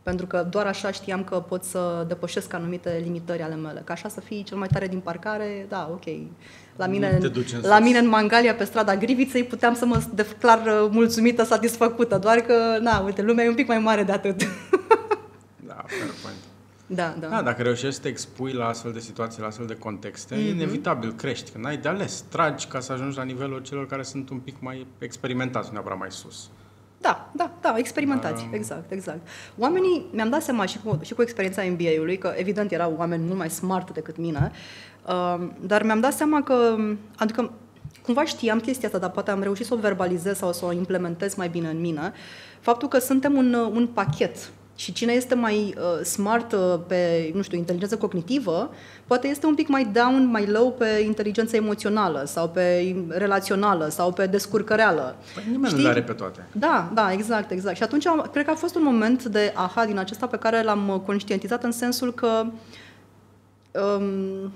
[0.08, 3.82] Pentru că doar așa știam că pot să depășesc anumite limitări ale mele.
[3.84, 6.04] Ca așa să fii cel mai tare din parcare, da, ok.
[6.76, 7.18] La mine,
[7.62, 12.18] la mine în Mangalia, pe strada Griviței, puteam să mă declar uh, mulțumită, satisfăcută.
[12.18, 14.40] Doar că, na, uite, lumea e un pic mai mare de atât.
[15.66, 16.38] Da, fair point.
[16.86, 17.26] Da, da.
[17.26, 20.48] Da, dacă reușești să te expui la astfel de situații, la astfel de contexte, mm-hmm.
[20.48, 21.50] inevitabil crești.
[21.50, 22.24] Că n-ai de ales.
[22.28, 26.10] Tragi ca să ajungi la nivelul celor care sunt un pic mai experimentați, neapărat mai
[26.10, 26.50] sus.
[27.00, 28.54] Da, da, da, experimentați, um...
[28.54, 29.18] exact, exact.
[29.58, 33.38] Oamenii, mi-am dat seama și cu, și cu experiența MBA-ului, că evident erau oameni mult
[33.38, 34.52] mai smart decât mine,
[35.06, 36.76] uh, dar mi-am dat seama că,
[37.16, 37.52] adică
[38.02, 41.34] cumva știam chestia asta, dar poate am reușit să o verbalizez sau să o implementez
[41.34, 42.12] mai bine în mine,
[42.60, 47.42] faptul că suntem un, un pachet și cine este mai uh, smart uh, pe, nu
[47.42, 48.70] știu, inteligență cognitivă,
[49.06, 54.12] poate este un pic mai down, mai low pe inteligență emoțională sau pe relațională sau
[54.12, 55.16] pe descurcăreală.
[55.34, 55.82] Păi nimeni Știi?
[55.82, 56.46] nu are pe toate.
[56.52, 57.76] Da, da, exact, exact.
[57.76, 60.88] Și atunci cred că a fost un moment de aha din acesta pe care l-am
[60.88, 62.44] uh, conștientizat în sensul că
[63.72, 64.52] um,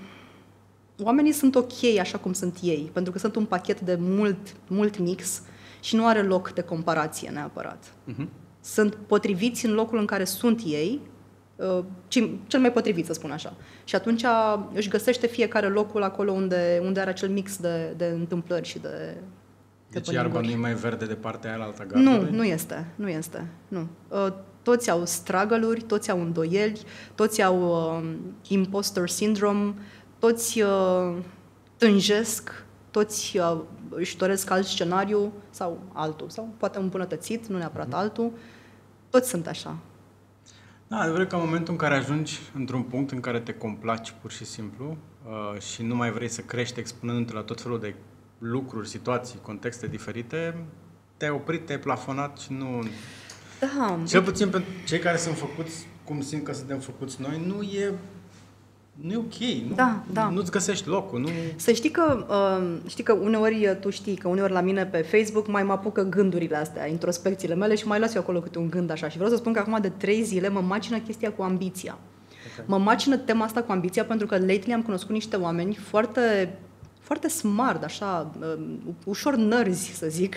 [1.03, 4.99] oamenii sunt ok așa cum sunt ei, pentru că sunt un pachet de mult, mult
[4.99, 5.43] mix
[5.81, 7.85] și nu are loc de comparație neapărat.
[7.85, 11.01] Uh-huh sunt potriviți în locul în care sunt ei,
[11.57, 11.85] uh,
[12.47, 13.57] cel mai potrivit, să spun așa.
[13.85, 14.25] Și atunci
[14.73, 19.17] își găsește fiecare locul acolo unde, unde are acel mix de, de întâmplări și de
[19.93, 22.87] deci iarba nu e mai verde de partea aia altă Nu, nu este.
[22.95, 23.47] Nu este.
[23.69, 23.87] Nu.
[24.09, 26.81] Uh, toți au struggle toți au îndoieli,
[27.15, 28.15] toți au uh,
[28.49, 29.75] imposter syndrome,
[30.19, 31.17] toți uh,
[31.77, 33.61] tânjesc, toți uh,
[33.97, 37.95] își doresc alt scenariu sau altul, sau poate îmbunătățit, nu neapărat mm.
[37.95, 38.33] altul.
[39.11, 39.77] Toți sunt așa.
[40.89, 44.31] Da, adevărat că în momentul în care ajungi într-un punct în care te complaci pur
[44.31, 47.95] și simplu uh, și nu mai vrei să crești expunându-te la tot felul de
[48.39, 50.65] lucruri, situații, contexte diferite,
[51.17, 52.83] te-ai oprit, te-ai plafonat și nu...
[53.61, 53.99] Da.
[54.07, 57.93] Cel puțin pentru cei care sunt făcuți cum simt că suntem făcuți noi, nu e
[59.01, 60.29] nu e ok, nu, da, da.
[60.29, 61.21] nu-ți găsești locul.
[61.21, 61.29] Nu...
[61.57, 64.99] Să știi că, uh, știi că uneori, uh, tu știi că uneori la mine pe
[64.99, 68.71] Facebook mai mă apucă gândurile astea, introspecțiile mele și mai las eu acolo câte un
[68.71, 69.09] gând așa.
[69.09, 71.99] Și vreau să spun că acum de trei zile mă macină chestia cu ambiția.
[72.53, 72.65] Okay.
[72.67, 76.59] Mă macină tema asta cu ambiția pentru că lately am cunoscut niște oameni foarte,
[77.01, 78.65] foarte smart, așa, uh,
[79.05, 80.37] ușor nărzi, să zic,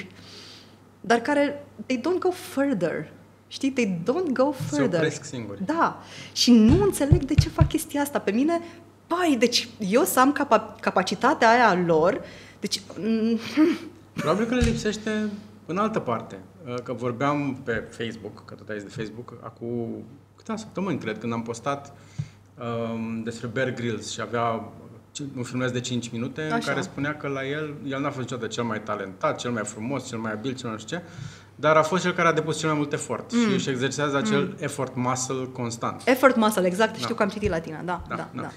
[1.01, 3.11] dar care they don't go further.
[3.47, 4.89] Știi, they don't go further.
[4.89, 5.65] Se opresc singuri.
[5.65, 6.03] Da.
[6.31, 8.19] Și nu înțeleg de ce fac chestia asta.
[8.19, 8.61] Pe mine,
[9.07, 12.21] bai, deci eu să am capa- capacitatea aia lor,
[12.59, 12.81] deci...
[12.99, 13.39] Mm,
[14.13, 15.29] Probabil că le lipsește
[15.65, 16.39] în altă parte.
[16.67, 20.03] Uh, că vorbeam pe Facebook, că tot ai de Facebook, acum
[20.35, 21.93] câteva săptămâni, cred, când am postat
[22.93, 24.71] um, despre Bear Grylls și avea
[25.35, 26.55] un filmuleț de 5 minute Așa.
[26.55, 29.63] în care spunea că la el, el n-a fost niciodată cel mai talentat, cel mai
[29.65, 31.03] frumos, cel mai abil, cel mai nu știu ce,
[31.55, 33.39] dar a fost cel care a depus cel mai mult efort mm.
[33.39, 34.55] și își exersează acel mm.
[34.59, 36.01] effort muscle constant.
[36.05, 36.97] Effort muscle, exact, da.
[36.97, 38.29] știu că am citit la tine, da, da, da.
[38.33, 38.51] da.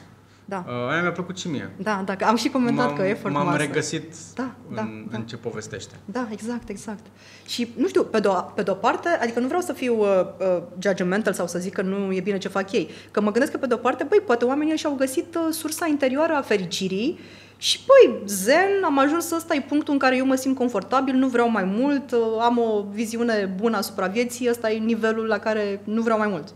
[0.50, 0.64] Da.
[0.66, 1.70] Uh, aia mi-a plăcut și mie.
[1.76, 3.64] Da, da, am și comentat m-am, că effort M-am muscle.
[3.64, 5.16] regăsit da, da, în, da.
[5.16, 5.94] în ce povestește.
[6.04, 7.06] Da, exact, exact.
[7.46, 10.06] Și, nu știu, pe de-o, pe de-o parte, adică nu vreau să fiu uh,
[10.38, 13.52] uh, judgmental sau să zic că nu e bine ce fac ei, că mă gândesc
[13.52, 17.18] că pe de-o parte, băi, poate oamenii și-au găsit uh, sursa interioară a fericirii
[17.60, 21.28] și păi, zen, am ajuns ăsta e punctul în care eu mă simt confortabil, nu
[21.28, 25.80] vreau mai mult, uh, am o viziune bună asupra vieții, ăsta e nivelul la care
[25.84, 26.54] nu vreau mai mult.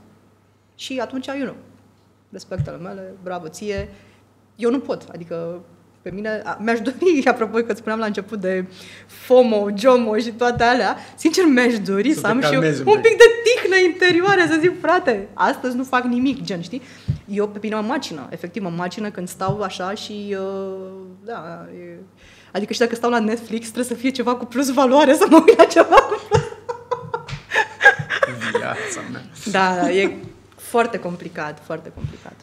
[0.74, 1.54] Și atunci, eu nu.
[2.30, 3.88] Respectele mele, bravo ție.
[4.56, 5.64] Eu nu pot, adică
[6.02, 8.64] pe mine, mi-aș dori, apropo că spuneam la început de
[9.06, 13.16] FOMO, JOMO și toate alea, sincer mi-aș dori să, să am și eu un pic
[13.16, 16.82] de tihnă interioară, să zic, frate, astăzi nu fac nimic, gen, știi?
[17.28, 20.92] Eu pe mine mă macină, efectiv mă macină când stau așa și, uh,
[21.24, 21.98] da, e...
[22.52, 25.44] adică și dacă stau la Netflix trebuie să fie ceva cu plus valoare, să mă
[25.46, 26.52] uit la ceva cu plus
[28.62, 29.22] viața mea.
[29.50, 30.16] Da, e
[30.56, 32.34] foarte complicat, foarte complicat.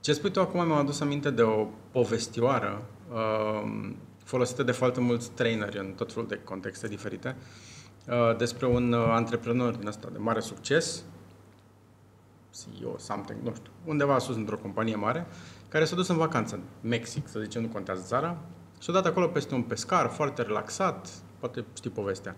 [0.00, 3.90] Ce spui tu acum mi-am adus aminte de o povestioară uh,
[4.24, 7.36] folosită de foarte mulți traineri în tot felul de contexte diferite
[8.08, 11.02] uh, despre un uh, antreprenor din asta de mare succes,
[12.60, 15.26] CEO, something, nu știu, undeva sus într-o companie mare,
[15.68, 18.36] care s-a dus în vacanță în Mexic, să zicem, nu contează țara,
[18.80, 22.36] și a dat acolo peste un pescar foarte relaxat, poate știi povestea.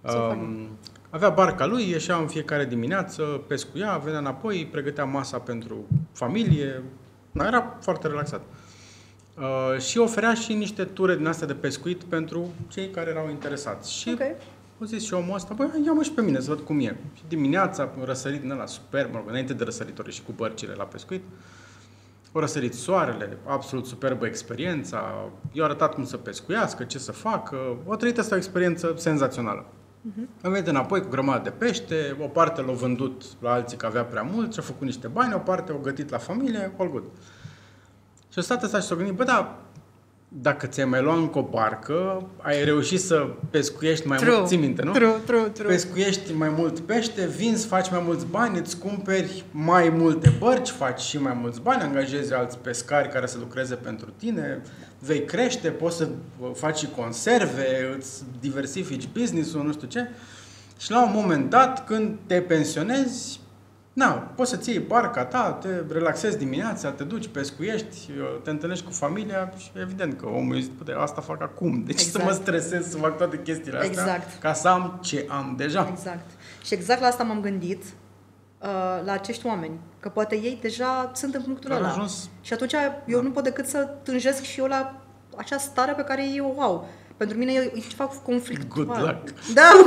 [0.00, 0.68] Um,
[1.10, 6.82] avea barca lui, ieșea în fiecare dimineață, pescuia, venea înapoi, pregătea masa pentru familie,
[7.32, 8.40] da, era foarte relaxat.
[9.38, 13.92] Uh, și oferea și niște ture din astea de pescuit pentru cei care erau interesați.
[13.92, 14.20] Și Ok.
[14.82, 16.96] A zis și omul ăsta, băi, ia-mă și pe mine să văd cum e.
[17.14, 20.74] Și dimineața, un răsărit din ăla super, mă rog, înainte de răsăritori și cu bărcile
[20.76, 21.22] la pescuit,
[22.32, 27.96] o răsărit soarele, absolut superbă experiența, i-a arătat cum să pescuiască, ce să facă, o
[27.96, 29.64] trăit asta o experiență senzațională.
[29.64, 30.42] Uh-huh.
[30.42, 34.04] Am venit înapoi cu grămadă de pește, o parte l-a vândut la alții că avea
[34.04, 37.04] prea mult și a făcut niște bani, o parte o gătit la familie, all good.
[38.32, 39.61] Și a stat ăsta și s-a gândit, bă, da,
[40.34, 44.56] dacă ți-ai mai luat încă o barcă, ai reușit să pescuiești mai True, mult, ții
[44.56, 44.92] minte, nu?
[44.92, 45.66] true, true, true.
[45.66, 51.00] Pescuiești mai mult pește, vinzi, faci mai mulți bani, îți cumperi mai multe bărci, faci
[51.00, 54.62] și mai mulți bani, angajezi alți pescari care să lucreze pentru tine,
[54.98, 56.08] vei crește, poți să
[56.54, 60.08] faci și conserve, îți diversifici business-ul, nu știu ce.
[60.78, 63.40] Și la un moment dat, când te pensionezi,
[63.92, 68.10] na, poți să-ți iei barca ta, te relaxezi dimineața, te duci, pescuiești,
[68.42, 71.82] te întâlnești cu familia și evident că omul zice, "Bă, asta fac acum.
[71.86, 72.42] Deci să mă Exact.
[72.42, 74.40] stresez să fac toate chestiile astea Exact.
[74.40, 75.88] ca să am ce am deja.
[75.92, 76.30] Exact.
[76.64, 78.68] Și exact la asta m-am gândit, uh,
[79.04, 79.78] la acești oameni.
[80.00, 81.88] Că poate ei deja sunt în punctul Au ăla.
[81.88, 82.72] ajuns- Și atunci
[83.06, 85.00] eu nu pot decât să tânjesc și eu la
[85.36, 86.88] acea stare pe care ei o au.
[87.16, 88.86] Pentru mine e e ceva conflictual.
[88.86, 89.52] Good luck.
[89.54, 89.70] Da!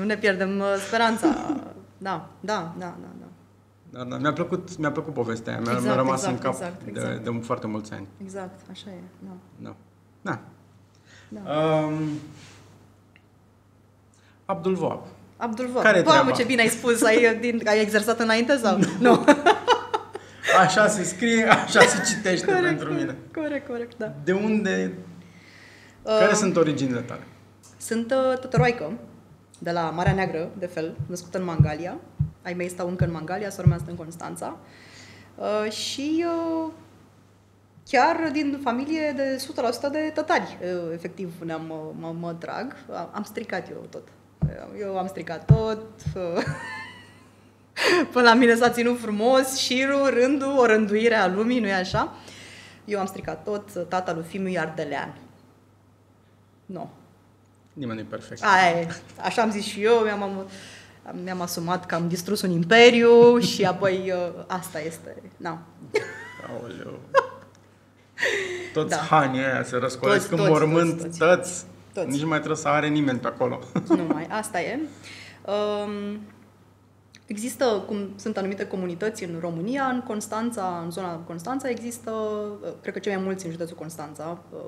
[0.00, 1.26] nu ne pierdem uh, speranța.
[1.98, 3.08] Da, da, da, da.
[3.20, 3.26] da.
[3.92, 6.52] Da, da, mi-a plăcut, mi-a plăcut povestea aia, mi-a, Exact, mi-a rămas exact, în cap
[6.52, 7.24] exact, de, exact.
[7.24, 8.06] de foarte mulți ani.
[8.22, 9.02] Exact, așa e.
[9.18, 9.30] Da.
[9.56, 9.76] Da.
[10.22, 10.38] Da.
[11.28, 11.54] Da.
[11.54, 12.02] Um,
[14.44, 15.06] Abdul Wahab.
[15.36, 15.82] Abdul Vahab.
[15.82, 16.36] Care-i Mamă, treaba?
[16.36, 17.02] ce bine ai spus.
[17.02, 18.78] Ai, din, ai exersat înainte sau?
[19.00, 19.24] Nu.
[20.60, 23.16] Așa se scrie, așa se citește corect, pentru corect, mine.
[23.34, 24.12] Corect, corect, da.
[24.24, 24.94] De unde,
[26.02, 27.20] care Uh, sunt originile tale?
[27.76, 28.92] Sunt uh, tătăroaică
[29.62, 31.96] de la Marea Neagră, de fel, născută în Mangalia.
[32.42, 34.56] Ai mei stau încă în Mangalia, sora mea stă în Constanța.
[35.34, 36.72] Uh, și uh,
[37.88, 39.36] chiar din familie de
[39.88, 42.76] 100% de tătari, uh, efectiv, ne-am, uh, mă, mă trag.
[42.92, 44.08] Am- Am stricat eu tot.
[44.80, 45.82] Eu am stricat tot.
[46.16, 46.42] uh,
[48.12, 52.12] Până la mine s-a ținut frumos, șirul, rândul, o rânduire a lumii, nu-i așa?
[52.84, 55.18] Eu am stricat tot, tata lui Fimiu e ardelean.
[56.66, 56.74] Nu.
[56.78, 56.86] No.
[57.72, 58.42] Nimeni nu e perfect.
[58.44, 58.88] Aia e.
[59.20, 60.46] Așa am zis și eu, mi-am, am-
[61.24, 65.22] mi-am asumat că am distrus un imperiu și apoi uh, asta este.
[65.36, 65.58] Na.
[66.50, 66.98] Aoleu.
[68.72, 68.96] Toți Da.
[68.96, 69.02] da.
[69.02, 71.18] hanii aia se răscolesc Toți, în toți, mormânt, toți, toți.
[71.18, 71.64] tăți.
[71.94, 72.08] Toți.
[72.08, 73.58] Nici nu mai trebuie să are nimeni pe acolo.
[73.88, 74.78] Nu mai, asta e.
[75.44, 76.20] Um,
[77.26, 82.94] există, cum sunt anumite comunități în România, în Constanța, în zona Constanța, există, uh, cred
[82.94, 84.60] că cei mai mulți în județul Constanța, uh,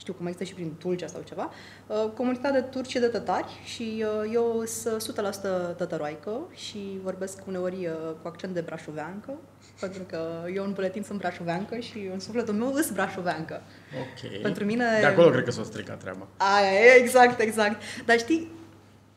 [0.00, 1.50] știu cum există și prin Tulcea sau ceva,
[1.86, 5.02] uh, comunitate de turci și de tătari și uh, eu sunt
[5.72, 9.32] 100% tătăroaică și vorbesc uneori uh, cu accent de brașoveancă,
[9.80, 13.62] pentru că eu în buletin sunt brașoveancă și în sufletul meu îs brașoveancă.
[14.00, 14.40] Ok.
[14.42, 16.26] Pentru mine- De acolo cred că s-a stricat treaba.
[16.36, 17.82] Aia e, exact, exact.
[18.06, 18.50] Dar știi,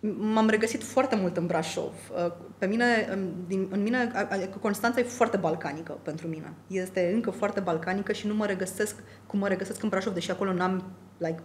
[0.10, 1.94] m-am regăsit foarte mult în Brașov.
[2.26, 6.54] Uh, Pe mine, în- din, în mine, a- a- Constanța e foarte balcanică pentru mine.
[6.68, 8.96] Este încă foarte balcanică și nu mă regăsesc
[9.28, 10.84] cum mă regăsesc în Brașov, deși acolo n-am
[11.18, 11.40] like,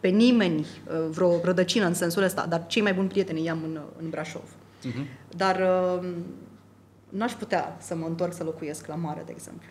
[0.00, 3.80] pe nimeni uh, vreo rădăcină în sensul ăsta, dar cei mai buni prieteni i-am în,
[3.98, 4.42] în Brașov.
[4.88, 5.06] Uh-huh.
[5.36, 5.60] Dar
[6.00, 6.08] uh,
[7.08, 9.68] n-aș putea să mă întorc să locuiesc la mare, de exemplu.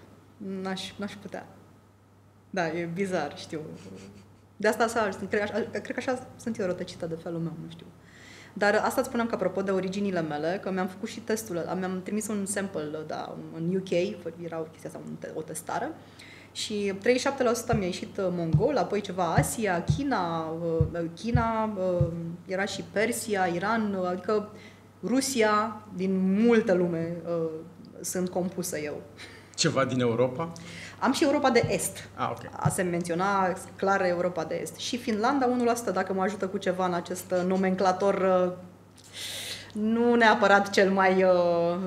[0.62, 1.48] N-aș, n-aș putea.
[2.50, 3.60] Da, e bizar, știu.
[4.58, 7.70] De asta așa, cred, așa, cred că așa sunt eu rătăcită de felul meu, nu
[7.70, 7.86] știu.
[8.54, 11.74] Dar asta îți spuneam că apropo de originile mele, că mi-am făcut și testul ăla,
[11.74, 13.92] mi-am trimis un sample da, în UK,
[14.46, 15.92] era o chestie asta, un te- o testare,
[16.52, 16.94] și
[17.74, 20.54] 37% mi-a ieșit uh, mongol, apoi ceva Asia, China,
[20.94, 22.08] uh, China, uh,
[22.46, 24.50] era și Persia, Iran, uh, adică
[25.04, 27.50] Rusia, din multă lume uh,
[28.02, 29.02] sunt compusă eu.
[29.56, 30.52] Ceva din Europa?
[31.02, 32.10] Am și Europa de Est.
[32.16, 32.50] Ah, ok.
[32.56, 34.76] A se menționa clar Europa de Est.
[34.76, 35.50] Și Finlanda
[35.90, 38.52] 1%, dacă mă ajută cu ceva în acest uh, nomenclator uh,
[39.74, 41.32] nu neapărat cel mai uh,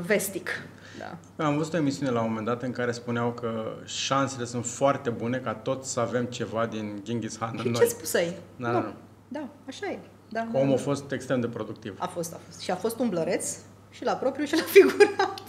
[0.06, 0.50] vestic.
[0.98, 1.44] Da.
[1.44, 5.10] Am văzut o emisiune la un moment dat în care spuneau că șansele sunt foarte
[5.10, 7.80] bune ca toți să avem ceva din Genghis Khan în Și noi.
[7.80, 8.32] ce spusei?
[8.56, 8.72] Da, nu.
[8.72, 8.94] da, da.
[9.28, 9.98] Da, așa e.
[10.28, 10.46] da.
[10.52, 11.96] Că omul a fost extrem de productiv.
[11.98, 12.60] A fost, a fost.
[12.60, 13.56] Și a fost un blăreț
[13.90, 15.42] și la propriu și la figurat.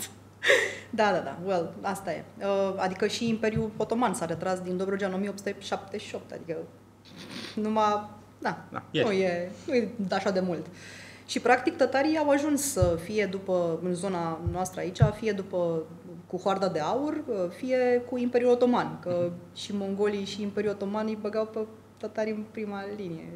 [0.99, 1.37] da, da, da.
[1.45, 2.23] Well, asta e.
[2.39, 6.31] Uh, adică și Imperiul Otoman s-a retras din Dobrogea în 1878.
[6.31, 6.57] Adică
[7.55, 8.09] numai...
[8.39, 9.21] Da, Da, nu, ieri.
[9.21, 10.65] e, nu e așa de mult.
[11.25, 15.83] Și practic tătarii au ajuns să fie după, în zona noastră aici, fie după
[16.27, 17.23] cu hoarda de aur,
[17.57, 18.99] fie cu Imperiul Otoman.
[18.99, 21.59] Că și mongolii și Imperiul Otoman îi băgau pe
[21.97, 23.29] tătarii în prima linie.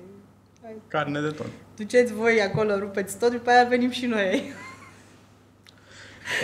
[0.63, 1.47] Hai, Carne de ton.
[1.75, 4.43] Duceți voi acolo, rupeți tot, după aia venim și noi.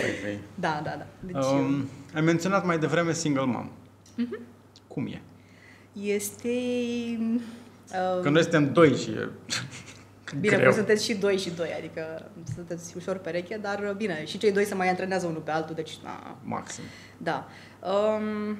[0.00, 0.38] Păi, păi.
[0.54, 1.06] Da, da, da.
[1.20, 3.70] Deci Um, ai menționat mai devreme single mom.
[4.14, 4.38] Mhm.
[4.88, 5.20] Cum e?
[6.02, 6.48] este...
[7.92, 9.28] Uh, Că noi suntem doi și e
[10.40, 10.64] bine, greu.
[10.68, 14.52] voi sunteți și doi și doi, adică sunteți ușor pereche, dar uh, bine, și cei
[14.52, 16.82] doi se mai antrenează unul pe altul, deci na, Maxim.
[17.16, 17.48] Da.
[17.80, 18.56] Um,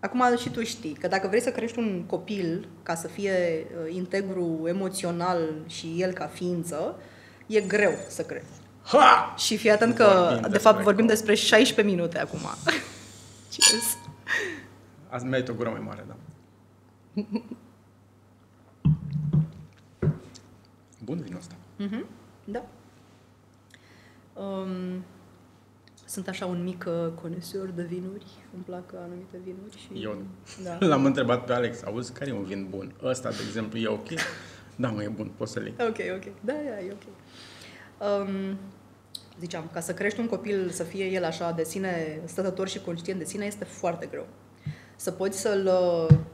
[0.00, 3.94] acum și tu știi că dacă vrei să crești un copil ca să fie uh,
[3.94, 6.96] integru emoțional și el ca ființă,
[7.46, 8.48] e greu să crești.
[8.86, 9.34] Ha!
[9.38, 11.06] Și fii atent că, Vorbim de despre fapt, vorbim copil.
[11.16, 12.40] despre 16 minute acum.
[13.56, 13.96] Cheers.
[15.08, 16.14] Azi merită o gură mai mare, da.
[21.04, 21.54] Bun vinul ăsta.
[21.76, 22.06] Mhm,
[22.44, 22.64] Da.
[24.40, 25.04] Um,
[26.04, 28.26] sunt așa un mic uh, conesor de vinuri.
[28.54, 30.02] Îmi plac anumite vinuri și...
[30.02, 30.22] Eu
[30.62, 30.78] Da.
[30.86, 32.94] L-am întrebat pe Alex, auzi, care e un vin bun?
[33.02, 34.06] Ăsta, de exemplu, e ok?
[34.78, 35.74] Da, mă, e bun, poți să-l iei.
[35.88, 36.32] Ok, ok.
[36.40, 37.02] Da, da, e ok.
[38.26, 38.58] Um,
[39.40, 43.18] ziceam, ca să crești un copil să fie el așa de sine stătător și conștient
[43.18, 44.26] de sine este foarte greu.
[44.96, 45.70] Să poți să-l,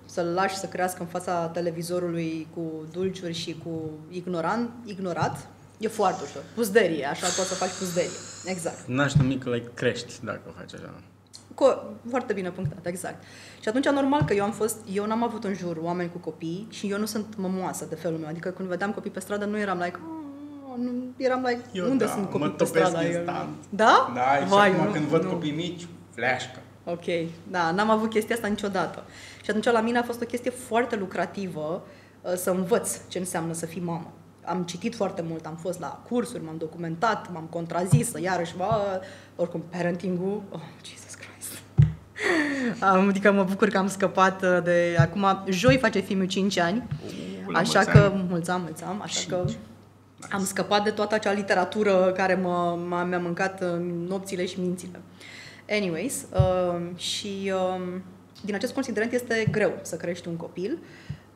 [0.05, 5.47] să-l lași să crească în fața televizorului cu dulciuri și cu ignorant, ignorat,
[5.79, 6.43] e foarte ușor.
[6.55, 8.11] Puzderie, așa poți să faci puzderie.
[8.45, 8.87] Exact.
[8.87, 10.95] N-aș numi că l crești dacă o faci așa.
[11.55, 13.23] Co- foarte bine punctat, exact.
[13.61, 16.67] Și atunci, normal că eu am fost, eu n-am avut în jur oameni cu copii
[16.71, 18.29] și eu nu sunt mămoasă de felul meu.
[18.29, 20.22] Adică când vedeam copii pe stradă, nu eram like, "Oh",
[20.79, 23.07] nu, eram like, Eu unde da, sunt mă copii pe topesc stradă?
[23.07, 23.49] Eu- instant.
[23.69, 24.13] Da?
[24.15, 25.29] Da, și Vai, acum nu, când văd nu.
[25.31, 26.59] copii mici, fleașcă.
[26.85, 27.05] Ok,
[27.51, 29.05] da, n-am avut chestia asta niciodată.
[29.43, 31.83] Și atunci la mine a fost o chestie foarte lucrativă
[32.23, 34.13] uh, să învăț ce înseamnă să fii mamă.
[34.45, 39.01] Am citit foarte mult, am fost la cursuri, m-am documentat, m-am contrazis, iarăși, bă,
[39.37, 41.59] oricum, parenting-ul, oh, Jesus Christ.
[42.93, 44.97] Am, adică mă bucur că am scăpat uh, de...
[44.99, 46.83] Acum, joi face filmul 5 ani,
[47.47, 47.99] Uh, la așa mulți că...
[47.99, 48.27] ani.
[48.29, 49.45] Mulți ani, mulți ani, așa că...
[50.23, 50.35] Cinci.
[50.35, 53.69] Am scăpat de toată acea literatură care mă, m-a, mi-a mâncat uh,
[54.09, 55.01] nopțile și mințile.
[55.71, 58.01] Anyways, uh, și uh,
[58.45, 60.79] din acest considerent este greu să crești un copil,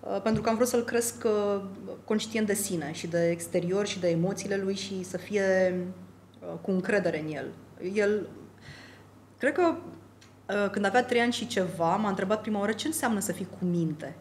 [0.00, 1.62] uh, pentru că am vrut să-l cresc uh,
[2.04, 5.74] conștient de sine și de exterior și de emoțiile lui și să fie
[6.40, 7.52] uh, cu încredere în el.
[7.94, 8.28] El,
[9.38, 9.74] cred că
[10.48, 13.48] uh, când avea trei ani și ceva, m-a întrebat prima oară ce înseamnă să fii
[13.58, 14.16] cu minte.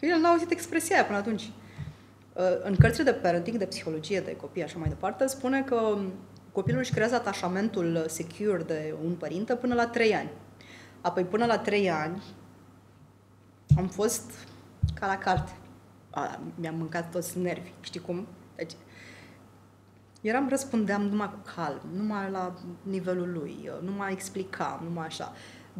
[0.00, 1.50] Că el n-a auzit expresia aia până atunci.
[2.32, 5.98] Uh, În cărțile de parenting, de psihologie, de copii, așa mai departe, spune că
[6.52, 10.30] copilul își creează atașamentul secure de un părinte până la 3 ani.
[11.00, 12.22] Apoi, până la 3 ani,
[13.76, 14.30] am fost
[14.94, 15.52] ca la carte.
[16.10, 18.26] A, mi-am mâncat toți nervii, știi cum?
[18.56, 18.72] Deci,
[20.20, 25.32] eram, răspundeam numai cu calm, numai la nivelul lui, nu mai explicam, numai așa.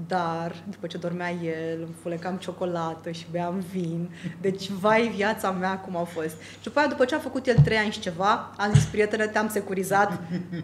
[0.06, 4.10] Dar, după ce dormea el, îmi fulecam ciocolată și beam vin.
[4.40, 6.40] Deci, vai, viața mea cum a fost.
[6.50, 9.26] Și după aia, după ce a făcut el trei ani și ceva, am zis, prietene,
[9.26, 10.20] te-am securizat,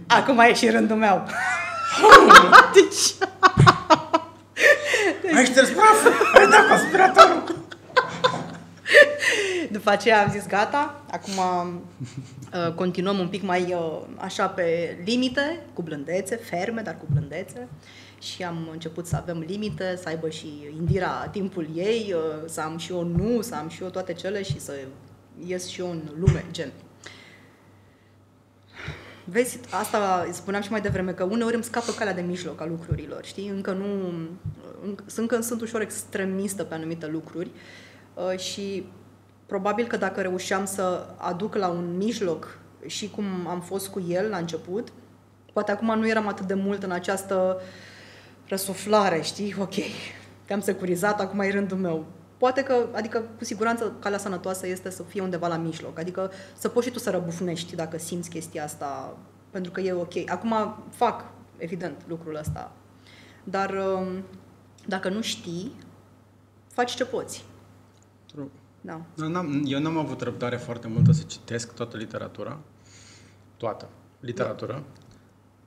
[0.06, 1.26] acum e și rândul meu.
[2.74, 3.28] deci,
[5.34, 6.12] Ai șters praful!
[6.34, 7.66] Ai dat cu aspiratorul!
[9.70, 15.60] După aceea am zis gata, acum uh, continuăm un pic mai uh, așa pe limite,
[15.72, 17.68] cu blândețe, ferme, dar cu blândețe.
[18.20, 22.78] Și am început să avem limite, să aibă și Indira timpul ei, uh, să am
[22.78, 24.72] și eu nu, să am și eu toate cele și să
[25.46, 26.72] ies și eu în lume, gen.
[29.24, 33.24] Vezi, asta spuneam și mai devreme, că uneori îmi scapă calea de mijloc a lucrurilor,
[33.24, 33.48] știi?
[33.48, 34.12] Încă nu...
[34.84, 37.50] Încă, încă sunt ușor extremistă pe anumite lucruri
[38.14, 38.86] uh, și
[39.46, 44.28] probabil că dacă reușeam să aduc la un mijloc și cum am fost cu el
[44.28, 44.88] la început,
[45.52, 47.60] poate acum nu eram atât de mult în această
[48.48, 49.54] răsuflare, știi?
[49.60, 49.74] Ok,
[50.44, 52.06] te-am securizat, acum e rândul meu.
[52.36, 56.68] Poate că, adică cu siguranță calea sănătoasă este să fie undeva la mijloc, adică să
[56.68, 59.16] poți și tu să răbufnești dacă simți chestia asta,
[59.50, 60.30] pentru că e ok.
[60.30, 61.24] Acum fac,
[61.56, 62.72] evident, lucrul ăsta,
[63.44, 64.24] dar um,
[64.86, 65.72] dacă nu știi,
[66.68, 67.44] faci ce poți.
[68.26, 68.48] True.
[68.80, 69.00] Da.
[69.18, 72.58] Eu n-am, eu n-am avut răbdare foarte multă să citesc toată literatura.
[73.56, 73.88] Toată
[74.20, 74.82] literatura.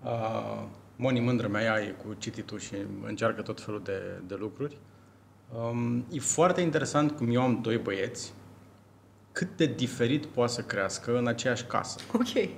[0.03, 0.63] Uh,
[1.01, 2.73] Moni mândră mea ea e cu cititul și
[3.05, 4.77] încearcă tot felul de, de lucruri.
[5.55, 8.33] Um, e foarte interesant cum eu am doi băieți,
[9.31, 11.99] cât de diferit poate să crească în aceeași casă.
[12.13, 12.49] Ok.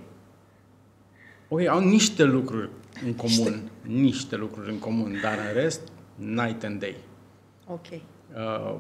[1.47, 2.69] Ok, au niște lucruri
[3.05, 5.81] în comun, niște, niște lucruri în comun, dar în rest,
[6.15, 6.95] night and day.
[7.67, 7.87] Ok.
[7.91, 8.79] Uh,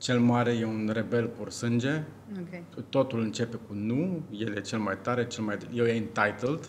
[0.00, 2.02] cel mare e un rebel pur sânge,
[2.38, 2.84] Ok.
[2.88, 5.56] totul începe cu nu, el e cel mai tare, cel mai...
[5.72, 6.68] Eu e entitled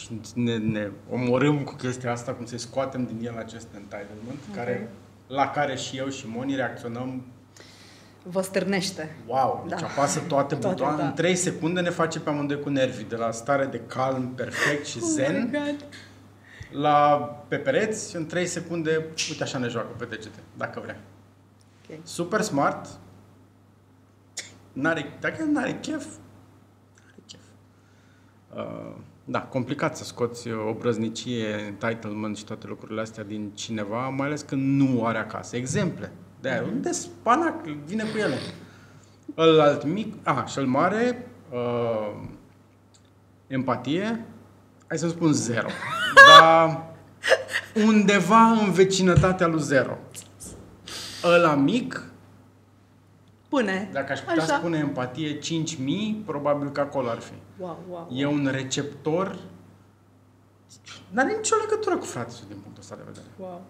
[0.00, 4.54] și ne, ne omorâm cu chestia asta, cum să-i scoatem din el acest entitlement, Ok.
[4.54, 4.90] care,
[5.26, 7.22] la care și eu și Moni reacționăm
[8.22, 9.16] Vă stârnește.
[9.26, 9.86] Wow, deci Da.
[9.86, 10.96] apasă toate Toate, butoane.
[11.02, 11.06] da.
[11.08, 14.86] În 3 secunde ne face pe amândoi cu nervii, de la stare de calm, perfect
[14.86, 15.84] și zen, Oh my God.
[16.82, 17.16] la
[17.48, 21.00] pe pereți, în 3 secunde, uite așa ne joacă pe degete, dacă vrea.
[21.90, 21.98] Ok.
[22.02, 22.86] Super smart,
[24.72, 26.04] n-are, dacă n-are chef,
[27.06, 27.40] are chef.
[28.54, 28.96] Uh,
[29.30, 34.42] da, complicat să scoți o brăznicie, entitlement și toate lucrurile astea din cineva, mai ales
[34.42, 35.56] când nu are acasă.
[35.56, 36.12] Exemple.
[36.40, 38.36] De aia, unde spanac, vine cu ele.
[39.34, 42.20] Îl alt mic, a, și-l mare, uh,
[43.46, 44.26] empatie,
[44.86, 45.68] hai să spun zero.
[46.28, 46.84] Dar
[47.86, 49.98] undeva în vecinătatea lui zero.
[51.24, 52.07] Ăla mic,
[53.48, 53.88] Pune.
[53.92, 54.56] dacă aș putea Așa.
[54.56, 57.32] spune empatie 5000, probabil că acolo ar fi.
[57.58, 58.08] Wow, wow.
[58.12, 59.38] E un receptor
[61.10, 63.26] N-are nicio legătură cu fratul din punctul ăsta de vedere.
[63.36, 63.62] Wow.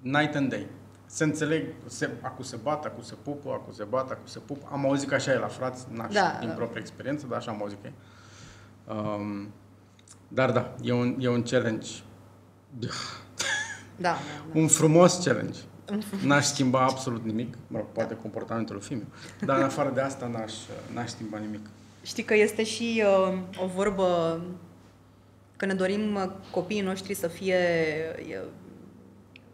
[0.00, 0.66] Night and day.
[1.06, 4.68] Se înțeleg, se, acu se bat, acu se pupă, acu se bat, acu se pupă.
[4.72, 6.54] Am auzit că așa e la frați, n-aș Da, din da.
[6.54, 7.92] proprie experiență, dar așa am auzit că e.
[8.92, 9.52] Um,
[10.28, 11.88] dar da, e un, e un challenge.
[12.78, 12.86] Da,
[13.96, 14.18] da,
[14.52, 14.58] da.
[14.60, 15.58] Un frumos challenge.
[16.24, 19.02] N-aș schimba absolut nimic, mă rog, poate comportamentul lui fiu
[19.44, 20.52] dar în afară de asta n-aș,
[20.94, 21.66] n-aș schimba nimic.
[22.02, 24.40] Știi că este și uh, o vorbă
[25.56, 27.56] că ne dorim uh, copiii noștri să fie
[28.28, 28.48] uh,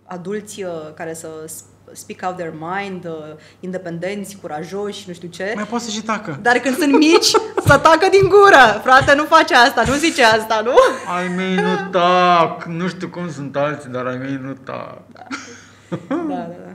[0.05, 3.12] adulți uh, care să sp- speak out their mind, uh,
[3.61, 5.53] independenți, curajoși, nu știu ce.
[5.55, 6.39] Mai poți să și tacă.
[6.43, 7.30] Dar când sunt mici,
[7.66, 8.80] să tacă din gură.
[8.82, 10.74] Frate, nu face asta, nu zice asta, nu?
[11.16, 15.03] Ai mei nu tac, nu știu cum sunt alții, dar ai mei nu tac.
[15.12, 15.26] Da,
[16.09, 16.74] da, da.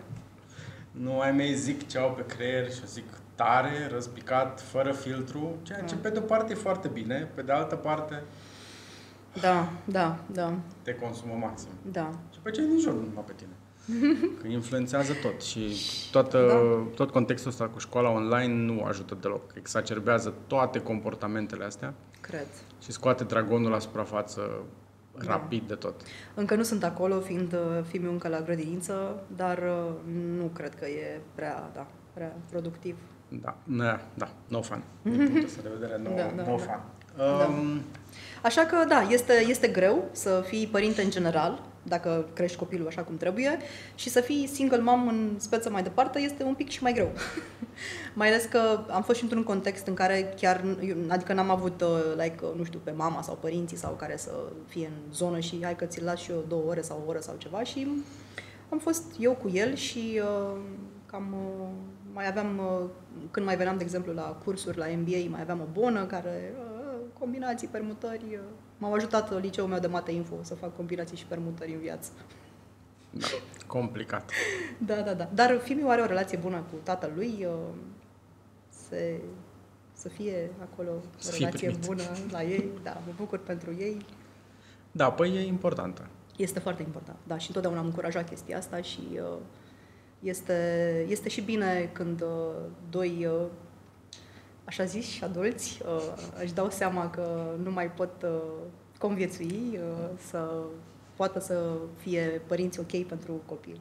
[0.91, 3.03] Nu, ai mei zic ce au pe creier și zic
[3.35, 7.51] tare, răspicat, fără filtru, ceea ce pe de o parte e foarte bine, pe de
[7.51, 8.23] altă parte
[9.41, 11.69] Da, da, da, te consumă maxim.
[11.91, 12.09] da.
[12.33, 13.49] Și pe cei din jur, nu pe tine.
[14.41, 15.61] Că influențează tot și
[16.11, 16.95] toată, Da.
[16.95, 19.41] tot contextul ăsta cu școala online nu ajută deloc.
[19.57, 22.47] Exacerbează toate comportamentele astea Cred.
[22.81, 24.49] și scoate dragonul la suprafață
[25.25, 25.31] Da.
[25.31, 26.01] rapid de tot.
[26.33, 29.93] Încă nu sunt acolo, fiind uh, fiul încă la grădiniță, dar uh,
[30.37, 32.97] nu cred că e prea, da, prea productiv.
[33.27, 34.83] Da, da, da, no fun.
[35.01, 36.63] Din punctul ăsta de vedere, no, Da, da, no da.
[36.63, 36.79] fun.
[37.17, 37.45] Da.
[37.45, 37.81] Um,
[38.43, 43.01] Așa că, da, este, este greu să fii părinte în general, dacă crești copilul așa
[43.01, 43.57] cum trebuie,
[43.95, 47.11] și să fii single mom în speță mai departe este un pic și mai greu.
[48.19, 51.81] mai ales că am fost și într-un context în care chiar, eu- adică n-am avut,
[51.81, 54.31] uh, like, uh, nu știu, pe mama sau părinții sau care să
[54.67, 57.19] fie în zonă și hai că ți-l las și eu două ore sau o oră
[57.19, 57.87] sau ceva și
[58.69, 60.59] am fost eu cu el și uh,
[61.05, 61.67] cam uh,
[62.13, 62.89] mai aveam, uh,
[63.31, 66.99] când mai veneam, de exemplu, la cursuri la MBA, mai aveam o bonă care uh,
[67.19, 68.25] combinații, permutări.
[68.31, 68.39] uh,
[68.81, 72.09] M-au ajutat uh, liceul meu de mate info să fac combinații și permutări în viață.
[73.11, 73.27] da,
[73.67, 74.31] complicat.
[74.77, 75.29] Da, da, da.
[75.33, 77.45] Dar fiul are o relație bună cu tatăl lui.
[77.45, 77.53] uh,
[78.89, 79.19] Se,
[79.93, 81.85] să fie acolo o Să fie relație primit.
[81.87, 82.69] bună la ei.
[82.83, 84.05] Da, mă bucur pentru ei.
[84.91, 86.07] Da, păi e importantă.
[86.37, 87.17] Este foarte important.
[87.27, 89.37] Da, și întotdeauna am încurajat chestia asta și uh,
[90.19, 92.55] este, este și bine când uh,
[92.89, 93.45] doi, uh,
[94.69, 96.13] așa zis, și adulți uh,
[96.43, 98.41] își dau seama că nu mai pot uh,
[98.97, 100.63] conviețui, uh, să
[101.15, 103.79] poată să fie părinți ok pentru copil.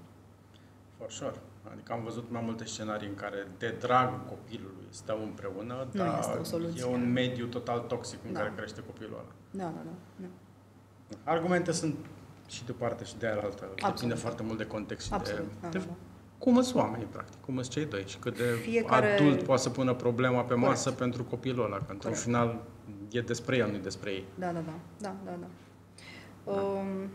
[0.99, 1.35] For sure.
[1.73, 6.19] Adică am văzut mai multe scenarii în care de dragul copilului stau împreună, Nu dar
[6.21, 6.83] este o soluție.
[6.83, 8.39] e un mediu total toxic în Da.
[8.39, 9.25] care crește copilul ăla.
[9.51, 9.91] Da, da, da.
[10.17, 11.31] da.
[11.33, 11.97] Argumente sunt
[12.47, 13.61] și de parte și de alaltă.
[13.61, 14.19] Depinde Absolut.
[14.19, 15.41] foarte mult de context și Absolut.
[15.49, 15.93] de, Da, de da, da.
[16.39, 19.71] Cum sunt oamenii, practic, cum sunt cei doi și cât de Fiecare- adult poate să
[19.71, 20.99] pună problema pe masă Corect.
[21.01, 22.19] pentru copilul ăla, că într-un Corect.
[22.21, 22.61] final
[23.11, 24.25] e despre el, nu e despre ei.
[24.39, 24.73] Da, da, da.
[24.99, 25.47] Da, da, da.
[26.53, 27.09] Um,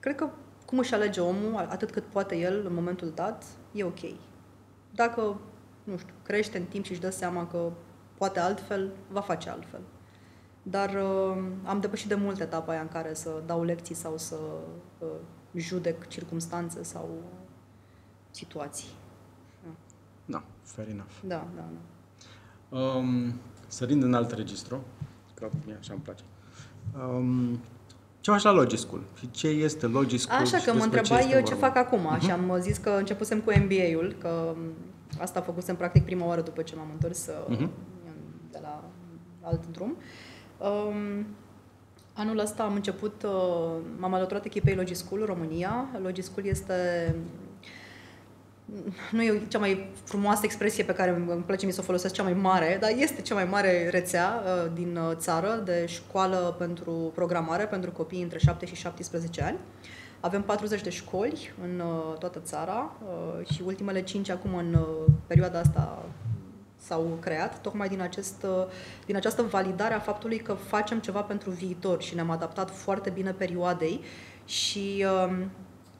[0.00, 0.28] cred că
[0.66, 3.98] cum își alege omul, atât cât poate el în momentul dat, e ok.
[4.90, 5.40] Dacă,
[5.84, 7.70] nu știu, crește în timp și își dă seama că
[8.18, 9.80] poate altfel, va face altfel.
[10.62, 14.36] Dar uh, am depășit de mult etapa aia în care să dau lecții sau să
[14.98, 15.06] uh,
[15.54, 17.08] judec circumstanțe sau
[18.34, 18.88] situații.
[20.24, 21.12] Da, fair enough.
[21.26, 22.78] Da, da, da.
[22.78, 24.84] Um, sărind în alt registru,
[25.34, 26.24] că mie așa îmi place.
[26.98, 27.60] Um,
[28.20, 29.02] ce faci la Logi School?
[29.18, 30.40] Și ce este Logi School?
[30.40, 31.66] Așa și că mă despre ce întrebai este eu ce vorba?
[31.66, 34.54] fac acum și am zis că începusem cu MBA-ul, că
[35.20, 37.68] asta făcusem practic prima oară după ce m-am întors uh-huh.
[38.50, 38.84] de la
[39.40, 39.96] alt drum.
[40.58, 41.26] Um,
[42.16, 45.88] Anul ăsta am început, uh, m-am alăturat echipei Logischool România.
[46.02, 47.14] Logischool este
[49.10, 52.22] nu e cea mai frumoasă expresie pe care îmi place mi să o folosesc, cea
[52.22, 57.12] mai mare, dar este cea mai mare rețea uh, din uh, țară de școală pentru
[57.14, 59.58] programare pentru copii între 7 și 17 ani.
[60.20, 61.82] Avem 40 de școli în
[62.18, 62.92] toată țara
[63.52, 64.78] și ultimele 5 acum în
[65.26, 66.04] perioada asta
[66.76, 68.46] s-au creat, tocmai din, acest,
[69.06, 73.30] din această validare a faptului că facem ceva pentru viitor și ne-am adaptat foarte bine
[73.30, 74.00] perioadei
[74.44, 75.50] și um,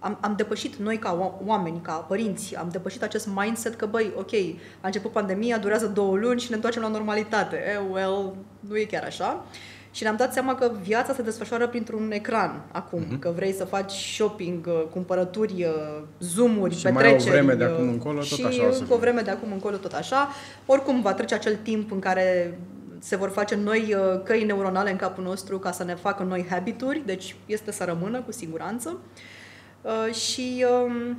[0.05, 4.33] am, am depășit noi ca oameni, ca părinți, am depășit acest mindset că, băi, ok,
[4.81, 7.57] a început pandemia, durează două luni și ne întoarcem la normalitate.
[7.57, 9.45] Eh, well, nu e chiar așa.
[9.91, 13.19] Și ne-am dat seama că viața se desfășoară printr-un ecran acum, uh-huh.
[13.19, 17.23] că vrei să faci shopping, uh, cumpărături, uh, zoom-uri, și petreceri.
[17.23, 19.31] Și mai o vreme de acum încolo, tot și așa o să o vreme de
[19.31, 20.29] acum încolo tot așa.
[20.67, 22.59] Oricum va trece acel timp în care
[22.99, 26.47] se vor face noi uh, căi neuronale în capul nostru ca să ne facă noi
[26.51, 28.97] habituri, deci este să rămână cu siguranță.
[30.13, 31.17] Și um,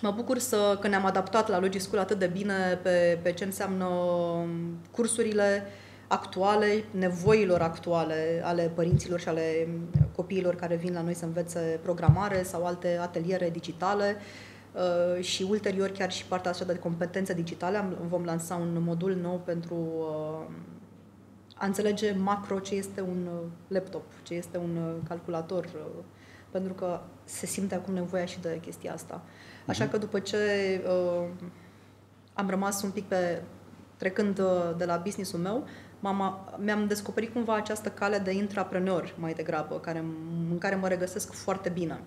[0.00, 3.84] Mă bucur să, că ne-am adaptat la Logischool atât de bine pe, pe ce înseamnă
[3.84, 4.48] um,
[4.90, 5.62] cursurile,
[6.08, 9.68] actuale, nevoilor actuale ale părinților și ale
[10.14, 14.16] copiilor care vin la noi să învețe programare sau alte ateliere digitale
[14.72, 17.84] uh, și ulterior chiar și partea asta de competențe digitale.
[18.08, 20.54] Vom lansa un modul nou pentru uh,
[21.54, 24.78] a înțelege macro ce este un uh, laptop, ce este un
[25.08, 25.68] calculator,
[26.50, 29.22] pentru că se simte acum nevoia și de chestia asta.
[29.66, 29.92] Așa mhm.
[29.92, 30.38] că după ce
[32.34, 33.42] am rămas un pic pe
[33.96, 34.40] trecând
[34.76, 35.66] de la businessul meu,
[36.00, 39.98] m-am, mi-am descoperit cumva această cale de intrapreneur mai degrabă, care,
[40.50, 42.00] în care mă regăsesc foarte bine.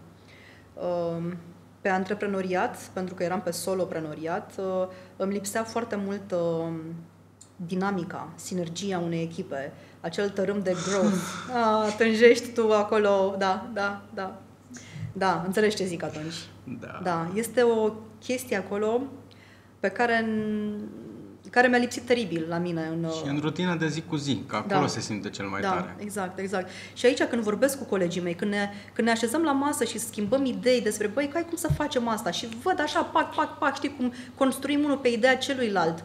[0.74, 1.38] Um,
[1.82, 6.80] pe antreprenoriat, pentru că eram pe soloprenoriat, uh, îmi lipsea foarte mult um,
[7.56, 11.18] dinamica, sinergia unei echipe, acel tărâm de growth.
[11.54, 14.42] Ah, tânjești tu acolo, da, da, da.
[15.14, 16.36] Da, înțelegi ce zic atunci.
[16.80, 17.00] Da.
[17.04, 19.02] Da, este o chestie acolo
[19.80, 20.26] pe care
[21.50, 22.90] care mi-a lipsit teribil la mine.
[22.92, 24.88] În, și în rutina de zi cu zi, că acolo da.
[24.88, 25.96] se simte cel mai da, tare.
[25.98, 26.70] exact, exact.
[26.94, 30.00] Și aici când vorbesc cu colegii mei, când ne, când ne așezăm la masă și
[30.00, 32.32] schimbăm idei despre, băi, cai cum să facem asta?
[32.32, 36.04] Și văd așa, pac, pac, pac, știi cum construim unul pe ideea celuilalt.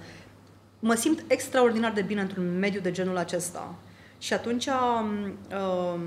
[0.80, 3.74] Mă simt extraordinar de bine într-un mediu de genul acesta.
[4.18, 6.00] Și atunci uh,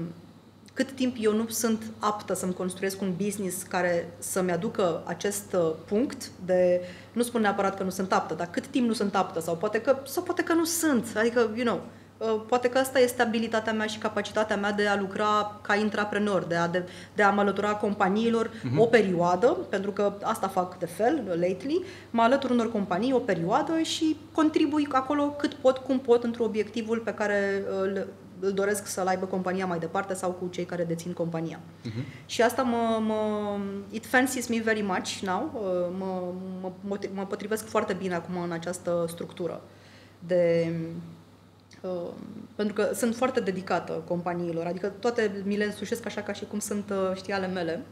[0.78, 5.72] cât timp eu nu sunt aptă să-mi construiesc un business care să-mi aducă acest uh,
[5.86, 9.40] punct de, nu spun neapărat că nu sunt aptă, dar cât timp nu sunt aptă
[9.40, 11.82] sau poate că, sau poate că nu sunt, adică, you know,
[12.18, 16.44] uh, poate că asta este abilitatea mea și capacitatea mea de a lucra ca intraprenor,
[16.44, 16.84] de a, de,
[17.16, 18.78] de a mă alătura companiilor uh-huh.
[18.78, 23.80] o perioadă, pentru că asta fac de fel, lately, mă alătur unor companii o perioadă
[23.82, 27.64] și contribui acolo cât pot, cum pot, într obiectivul pe care
[27.96, 28.02] uh,
[28.40, 31.60] îl doresc să-l aibă compania mai departe sau cu cei care dețin compania.
[31.60, 32.26] Uh-huh.
[32.26, 33.58] Și asta mă, mă,
[33.92, 36.34] it fancies me very much now, uh, mă,
[36.82, 39.62] mă, mă potrivesc foarte bine acum în această structură
[40.20, 40.72] de
[41.82, 42.10] Uh,
[42.56, 46.60] pentru că sunt foarte dedicată companiilor, adică toate mi le însușesc așa ca și cum
[46.60, 47.86] sunt, uh, știi, ale mele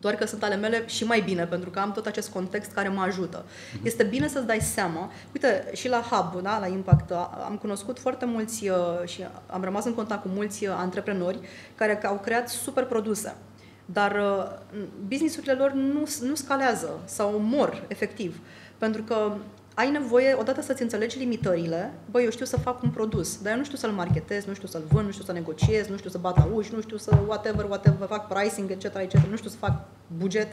[0.00, 2.88] doar că sunt ale mele și mai bine, pentru că am tot acest context care
[2.88, 3.44] mă ajută.
[3.44, 3.82] Uh-huh.
[3.82, 7.10] Este bine să-ți dai seama, uite, și la Hub, da, la Impact,
[7.44, 11.38] am cunoscut foarte mulți uh, și am rămas în contact cu mulți uh, antreprenori
[11.74, 13.36] care au creat super produse.
[13.84, 18.40] Dar uh, businessurile lor nu, nu scalează sau mor, efectiv.
[18.78, 19.36] Pentru că
[19.76, 23.58] ai nevoie, odată să-ți înțelegi limitările, băi, eu știu să fac un produs, dar eu
[23.58, 26.18] nu știu să-l marketez, nu știu să-l vând, nu știu să negociez, nu știu să
[26.18, 29.56] bat la uși, nu știu să whatever, whatever, fac pricing, etc., etc., nu știu să
[29.56, 29.84] fac
[30.16, 30.48] buget.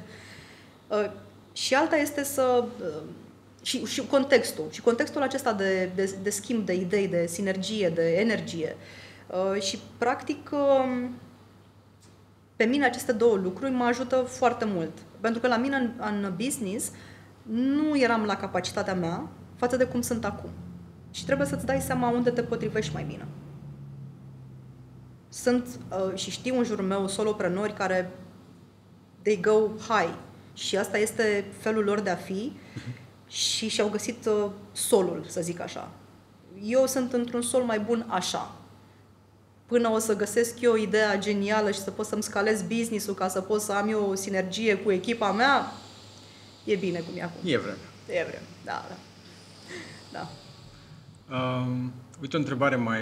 [0.87, 1.11] Uh,
[1.53, 2.63] și alta este să...
[2.79, 3.01] Uh,
[3.61, 4.65] și, și contextul.
[4.71, 8.75] Și contextul acesta de, de, de schimb de idei, de sinergie, de energie.
[9.27, 11.07] Uh, și, practic, uh,
[12.55, 14.91] pe mine aceste două lucruri mă ajută foarte mult.
[15.19, 16.91] Pentru că la mine în, în business
[17.49, 20.49] nu eram la capacitatea mea față de cum sunt acum.
[21.11, 23.27] Și trebuie să-ți dai seama unde te potrivești mai bine.
[25.29, 28.11] Sunt uh, și știu în jurul meu soloprenori care
[29.21, 30.13] they go high
[30.53, 32.51] și asta este felul lor de a fi
[33.27, 35.89] și și-au găsit uh, solul, să zic așa.
[36.63, 38.55] Eu sunt într-un sol mai bun așa.
[39.65, 43.41] Până o să găsesc eu ideea genială și să pot să-mi scalez business-ul ca să
[43.41, 45.71] pot să am eu o sinergie cu echipa mea,
[46.65, 47.39] e bine cum e acum.
[47.43, 47.77] E vreme.
[48.07, 48.97] E vreme, da, da.
[50.11, 50.29] da.
[51.35, 51.91] Um,
[52.21, 53.01] uite o întrebare mai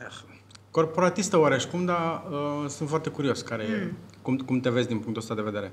[0.00, 0.20] eh,
[0.70, 3.96] corporatistă oareși cum, dar uh, sunt foarte curios care mm.
[4.22, 5.72] cum, cum te vezi din punctul ăsta de vedere.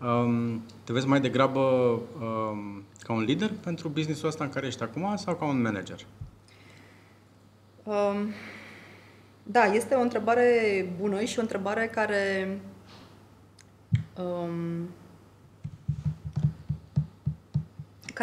[0.00, 4.82] Um, te vezi mai degrabă um, ca un lider pentru businessul ăsta în care ești
[4.82, 6.06] acum sau ca un manager?
[7.82, 8.32] Um,
[9.42, 12.60] da, este o întrebare bună și o întrebare care
[14.16, 14.88] um,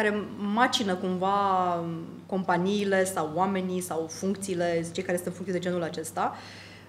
[0.02, 1.84] care macină cumva
[2.26, 6.36] companiile sau oamenii sau funcțiile, cei care sunt în funcții de genul acesta.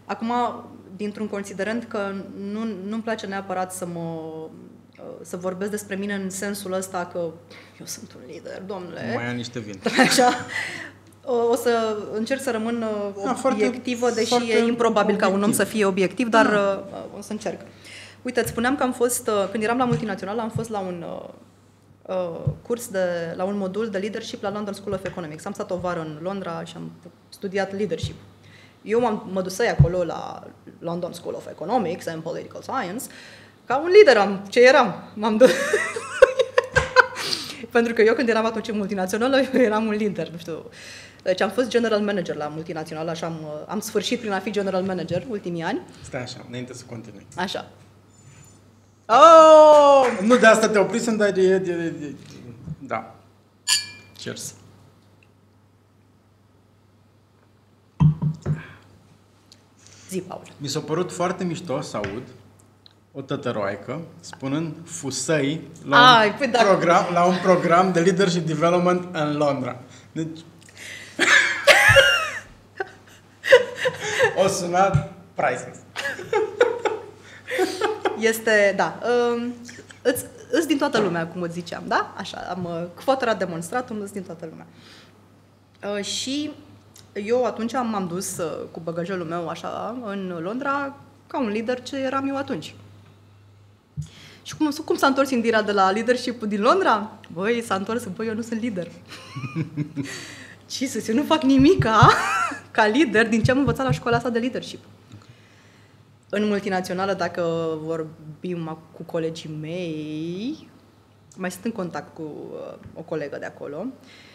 [0.04, 0.32] Acum,
[0.96, 2.12] dintr-un considerent că
[2.52, 4.20] nu, nu-mi place neapărat să mă
[5.22, 7.18] să vorbesc despre mine în sensul ăsta că
[7.80, 9.12] eu sunt un lider, domnule.
[9.14, 9.80] Mai ai niște vin.
[10.06, 10.30] Așa.
[11.50, 12.80] O să încerc să rămân
[13.24, 15.28] da, obiectivă, foarte, deși foarte e improbabil obiectiv.
[15.28, 17.08] ca un om să fie obiectiv, dar da.
[17.18, 17.60] o să încerc.
[18.22, 21.28] Uite, îți spuneam că am fost, când eram la multinațional, am fost la un uh,
[22.62, 25.44] curs de, la un modul de leadership la London School of Economics.
[25.44, 26.92] Am stat o vară în Londra și am
[27.28, 28.14] studiat leadership.
[28.82, 30.46] Eu m-am, mă dusei acolo la
[30.78, 33.04] London School of Economics and Political Science
[33.64, 34.94] ca un lider am, ce eram.
[35.14, 35.50] M-am dus.
[37.72, 40.64] Pentru că eu când eram atunci în multinațională, eu eram un lider, nu știu.
[41.22, 44.82] Deci am fost general manager la multinațională, așa am, am sfârșit prin a fi general
[44.82, 45.80] manager ultimii ani.
[46.02, 47.26] Stai așa, înainte să continui.
[47.36, 47.70] Așa.
[49.12, 50.06] Oh!
[50.22, 52.14] Nu de asta te oprisem, dar e, e, e,
[52.78, 53.14] Da.
[54.18, 54.54] Cheers.
[60.08, 60.42] Zi, Paul.
[60.56, 62.22] Mi s-a părut foarte mișto să aud
[63.12, 66.62] o tătăroaică spunând fusăi la, Ai, un păi da.
[66.62, 69.80] program, la un program de leadership development în Londra.
[70.12, 70.38] Deci...
[74.44, 75.78] o sunat priceless.
[78.20, 78.98] Este, da,
[79.34, 79.54] um,
[80.02, 82.14] îți, îți din toată lumea, cum îți ziceam, da?
[82.16, 84.66] Așa, am uh, fotora demonstrat, îți din toată lumea.
[85.96, 86.50] Uh, și
[87.12, 90.96] eu atunci m-am dus uh, cu bagajelul meu așa în Londra
[91.26, 92.74] ca un lider ce eram eu atunci.
[94.42, 97.10] Și cum, cum s-a întors Indira de la leadership din Londra?
[97.32, 98.88] Băi, s-a întors, băi, eu nu sunt lider.
[100.86, 102.08] să eu nu fac nimic ca,
[102.70, 104.80] ca lider din ce am învățat la școala asta de leadership.
[106.30, 107.42] În multinațională, dacă
[107.82, 110.68] vorbim cu colegii mei,
[111.36, 113.86] mai sunt în contact cu uh, o colegă de acolo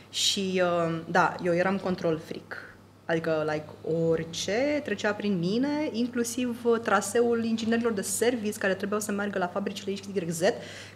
[0.10, 2.76] și, uh, da, eu eram control freak
[3.06, 9.12] Adică, like, orice trecea prin mine, inclusiv uh, traseul inginerilor de service care trebuiau să
[9.12, 10.42] meargă la fabricile XYZ,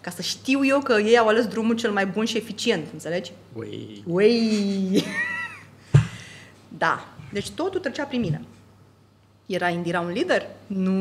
[0.02, 3.32] ca să știu eu că ei au ales drumul cel mai bun și eficient, înțelegi?
[3.54, 4.04] Ui.
[4.08, 5.04] Ui.
[6.78, 7.06] da.
[7.32, 8.42] Deci totul trecea prin mine.
[9.50, 10.48] Era Indira un lider?
[10.68, 10.92] Nu.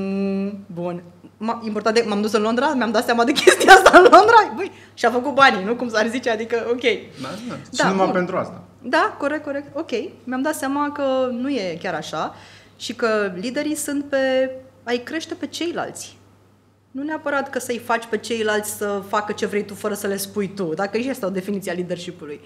[0.66, 1.03] Bun.
[1.36, 4.53] M- important de, m-am dus în Londra, mi-am dat seama de chestia asta în Londra,
[4.57, 6.80] băi, și a făcut banii, nu cum s-ar zice, adică, ok.
[6.80, 7.55] Da, da.
[7.70, 8.14] da și numai bun.
[8.14, 8.62] pentru asta.
[8.82, 9.76] Da, corect, corect.
[9.76, 9.90] Ok.
[10.24, 12.34] Mi-am dat seama că nu e chiar așa
[12.76, 14.51] și că liderii sunt pe
[14.84, 16.16] ai crește pe ceilalți.
[16.90, 20.16] Nu neapărat că să-i faci pe ceilalți să facă ce vrei tu fără să le
[20.16, 22.40] spui tu, dacă și asta o definiție a leadership-ului.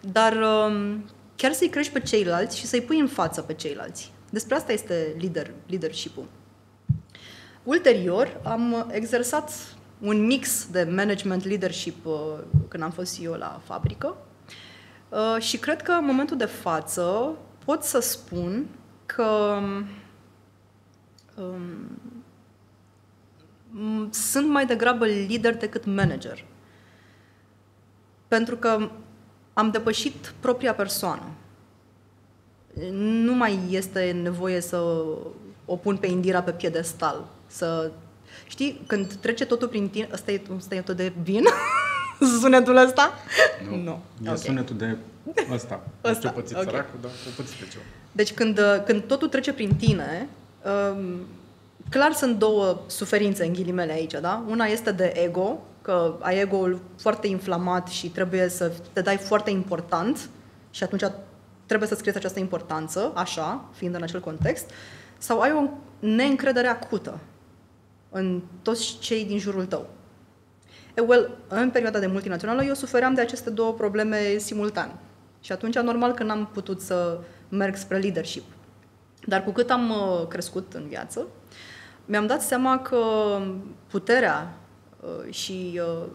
[0.00, 1.04] Dar um,
[1.36, 4.12] chiar să-i crești pe ceilalți și să-i pui în față pe ceilalți.
[4.30, 6.28] Despre asta este leader, leadership-ul.
[7.62, 9.52] Ulterior, am exersat
[10.00, 12.12] un mix de management leadership uh,
[12.68, 14.16] când am fost eu la fabrică
[15.10, 18.66] Uh, și cred că în momentul de față pot să spun
[19.06, 19.58] că
[21.36, 21.98] um,
[24.10, 26.44] sunt mai degrabă lider decât manager.
[28.28, 28.90] Pentru că
[29.52, 31.24] am depășit propria persoană.
[32.92, 34.76] Nu mai este nevoie să
[35.64, 37.24] o pun pe Indira pe piedestal.
[37.46, 37.90] Să...
[38.46, 40.08] Știi, când trece totul prin tine...
[40.12, 41.44] Ăsta e, ăsta e tot de vin?
[42.40, 43.12] sunetul ăsta?
[43.70, 43.76] Nu.
[43.76, 44.00] nu.
[44.24, 44.36] E okay.
[44.36, 44.96] sunetul de
[45.52, 45.80] ăsta.
[46.04, 46.28] ăsta.
[46.28, 46.68] Ce pățit okay.
[46.68, 47.82] săracul, dar o pățit pe ceva.
[48.12, 50.28] Deci când, uh, când totul trece prin tine,
[50.92, 51.26] um,
[51.90, 54.44] clar sunt două suferințe în ghilimele aici, da?
[54.48, 59.50] Una este de ego, că ai ego-ul foarte inflamat și trebuie să te dai foarte
[59.50, 60.28] important
[60.70, 61.02] și atunci
[61.70, 64.70] trebuie să-ți creezi această importanță, așa, fiind în acel context,
[65.18, 65.68] sau ai o
[65.98, 67.18] neîncredere acută
[68.10, 69.86] în toți cei din jurul tău.
[70.94, 74.98] E, well, în perioada de multinațională eu sufeream de aceste două probleme simultan.
[75.40, 77.18] Și atunci, normal că n-am putut să
[77.48, 78.44] merg spre leadership.
[79.24, 81.26] Dar cu cât am uh, crescut în viață,
[82.06, 83.02] mi-am dat seama că
[83.86, 84.54] puterea
[85.00, 86.06] uh, și uh,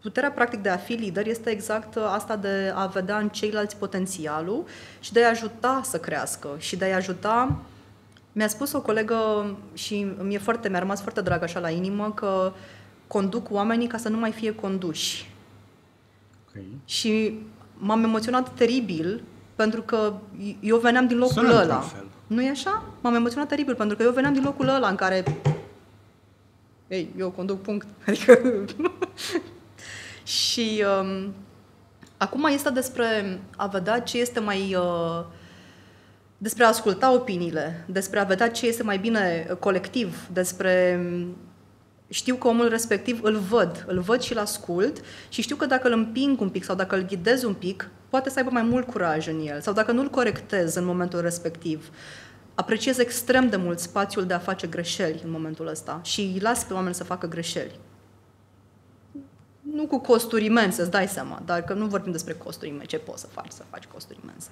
[0.00, 4.64] puterea practic de a fi lider este exact asta de a vedea în ceilalți potențialul
[5.00, 7.56] și de a ajuta să crească și de a ajuta
[8.32, 9.16] mi-a spus o colegă
[9.74, 12.60] și mi-e foarte, mi-a rămas foarte drag așa la inimă că uh,
[13.06, 15.30] conduc oamenii ca să nu mai fie conduși.
[16.48, 16.66] Okay.
[16.84, 17.38] Și
[17.74, 19.22] m-am emoționat teribil
[19.54, 20.12] pentru că
[20.60, 21.84] eu veneam din locul Sună ăla.
[22.26, 22.82] Nu e așa?
[23.00, 25.24] M-am emoționat teribil pentru că eu veneam din locul ăla în care
[26.88, 27.86] Ei, eu conduc punct.
[28.06, 28.64] Adică...
[30.26, 31.34] și um,
[32.16, 34.74] acum este despre a vedea ce este mai...
[34.74, 35.24] Uh,
[36.38, 41.00] despre a asculta opiniile, despre a vedea ce este mai bine colectiv, despre
[42.08, 45.86] știu că omul respectiv îl văd, îl văd și îl ascult și știu că dacă
[45.86, 48.86] îl împing un pic sau dacă îl ghidez un pic, poate să aibă mai mult
[48.86, 51.90] curaj în el sau dacă nu îl corectez în momentul respectiv.
[52.54, 56.64] Apreciez extrem de mult spațiul de a face greșeli în momentul ăsta și îi las
[56.64, 57.80] pe oameni să facă greșeli.
[59.76, 62.98] Nu cu costuri imense, îți dai seama, dar că nu vorbim despre costuri imense, ce
[62.98, 64.48] poți să faci să faci costuri imense.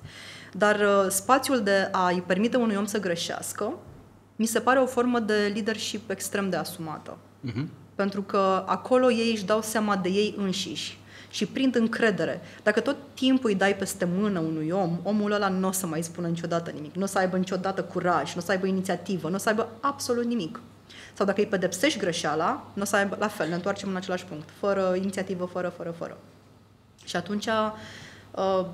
[0.53, 3.73] Dar uh, spațiul de a-i permite unui om să greșească,
[4.37, 7.17] mi se pare o formă de leadership extrem de asumată.
[7.17, 7.67] Uh-huh.
[7.95, 10.99] Pentru că acolo ei își dau seama de ei înșiși
[11.31, 12.41] și prind încredere.
[12.63, 16.03] Dacă tot timpul îi dai peste mână unui om, omul ăla nu o să mai
[16.03, 19.35] spună niciodată nimic, nu o să aibă niciodată curaj, nu o să aibă inițiativă, nu
[19.35, 20.61] o să aibă absolut nimic.
[21.15, 24.25] Sau dacă îi pedepsești greșeala, nu o să aibă la fel, ne întoarcem în același
[24.25, 26.19] punct, fără inițiativă, fără, fără, fără.
[27.05, 28.67] Și atunci uh,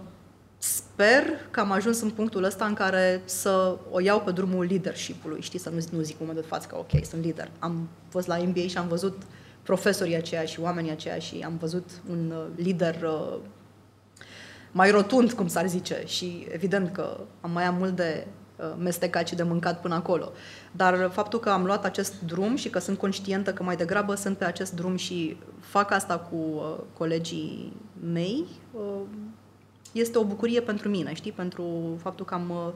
[0.58, 5.40] sper că am ajuns în punctul ăsta în care să o iau pe drumul leadership-ului,
[5.40, 7.50] știi, să nu, nu zic în momentul de față că ok, sunt lider.
[7.58, 9.22] Am fost la MBA și am văzut
[9.62, 13.38] profesorii aceia și oamenii aceia și am văzut un uh, lider uh,
[14.72, 18.32] mai rotund, cum s-ar zice, și evident că am mai am mult de uh,
[18.78, 20.32] mestecat și de mâncat până acolo.
[20.72, 24.36] Dar faptul că am luat acest drum și că sunt conștientă că mai degrabă sunt
[24.36, 27.72] pe acest drum și fac asta cu uh, colegii
[28.12, 29.00] mei, uh,
[29.92, 31.32] este o bucurie pentru mine, știi?
[31.32, 32.72] Pentru faptul că am, uh,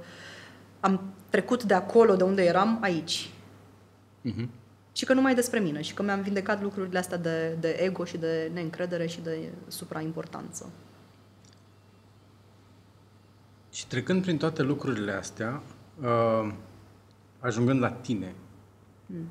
[0.80, 3.30] am trecut de acolo, de unde eram, aici.
[4.24, 4.46] Uh-huh.
[4.92, 7.68] Și că nu mai e despre mine și că mi-am vindecat lucrurile astea de, de
[7.68, 10.70] ego și de neîncredere și de supraimportanță.
[13.72, 15.62] Și trecând prin toate lucrurile astea,
[16.02, 16.52] uh,
[17.40, 18.34] ajungând la tine,
[19.06, 19.28] mm.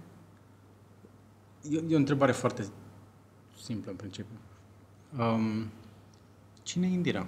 [1.71, 2.65] e, e o întrebare foarte
[3.63, 4.37] simplă în principiu.
[5.17, 5.71] Um,
[6.63, 7.27] cine e Indira?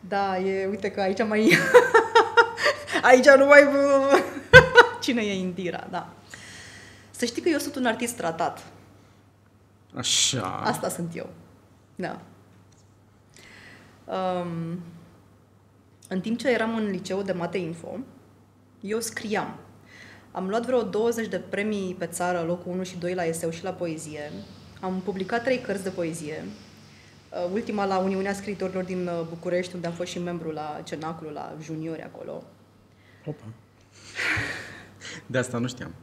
[0.00, 1.50] Da, e, uite că aici mai...
[3.02, 3.68] aici nu mai...
[5.00, 6.12] Cine e Indira, da.
[7.10, 8.64] Să știi că eu sunt un artist tratat.
[9.94, 10.60] Așa.
[10.64, 11.28] Asta sunt eu.
[11.94, 12.20] Da.
[14.04, 14.80] Um,
[16.08, 17.98] în timp ce eram în liceu de Mate Info,
[18.80, 19.58] eu scriam.
[20.30, 23.64] Am luat vreo 20 de premii pe țară, locul 1 și 2 la eseu și
[23.64, 24.32] la poezie.
[24.80, 26.44] Am publicat trei cărți de poezie
[27.30, 31.28] Uh, ultima la Uniunea Scriitorilor din uh, București, unde am fost și membru la Cenaclu,
[31.28, 32.42] la juniori acolo.
[33.24, 33.44] Opa.
[35.26, 35.94] De asta nu știam.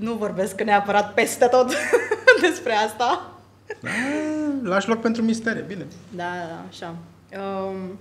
[0.00, 1.72] Nu vorbesc neapărat peste tot
[2.48, 3.30] despre asta.
[3.80, 3.90] Da,
[4.62, 5.86] lași loc pentru mistere, bine.
[6.14, 6.96] Da, da, așa.
[7.40, 7.98] Um,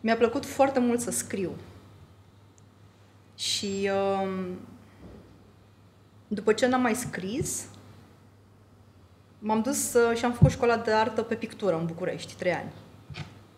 [0.00, 1.52] mi-a plăcut foarte mult să scriu.
[3.34, 3.90] Și
[4.22, 4.58] um,
[6.28, 7.66] după ce n-am mai scris,
[9.38, 12.72] M-am dus uh, și am făcut școala de artă pe pictură în București, trei ani.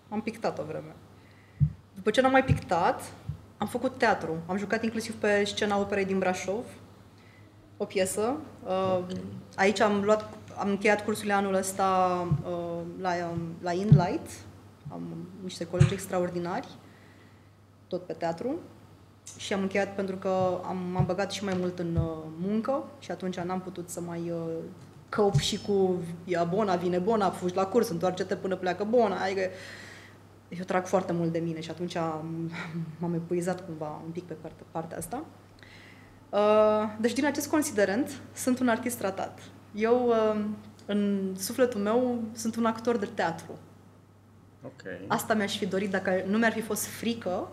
[0.08, 0.94] Am pictat o vreme.
[1.94, 3.12] După ce n-am mai pictat,
[3.60, 4.36] am făcut teatru.
[4.46, 6.64] Am jucat inclusiv pe scena operei din Brașov,
[7.76, 8.36] o piesă.
[8.64, 9.00] Uh,
[9.56, 11.86] aici am luat, am încheiat cursurile anul ăsta
[12.44, 14.30] uh, la, um, la InLight.
[14.88, 15.02] Am
[15.42, 16.68] niște colegi extraordinari,
[17.86, 18.54] tot pe teatru.
[19.36, 21.98] Și am încheiat pentru că am, m-am băgat și mai mult în
[22.38, 24.32] muncă și atunci n-am putut să mai
[25.16, 29.16] cope și cu ia bona, vine bona, fugi la curs, întoarce-te până pleacă bona.
[29.16, 29.40] Adică
[30.58, 31.94] eu trag foarte mult de mine și atunci
[32.98, 35.24] m-am epuizat cumva un pic pe partea, partea asta.
[36.30, 39.40] Uh, deci din acest considerent sunt un artist tratat.
[39.74, 40.44] Eu, uh,
[40.86, 43.58] în sufletul meu, sunt un actor de teatru.
[44.64, 45.04] Okay.
[45.06, 47.48] Asta mi-aș fi dorit, dacă nu mi-ar fi fost frică,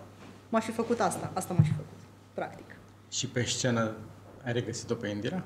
[0.49, 1.31] m-aș fi făcut asta.
[1.33, 1.97] Asta m-aș fi făcut,
[2.33, 2.75] practic.
[3.11, 3.95] Și pe scenă
[4.43, 5.43] ai regăsit-o pe Indira?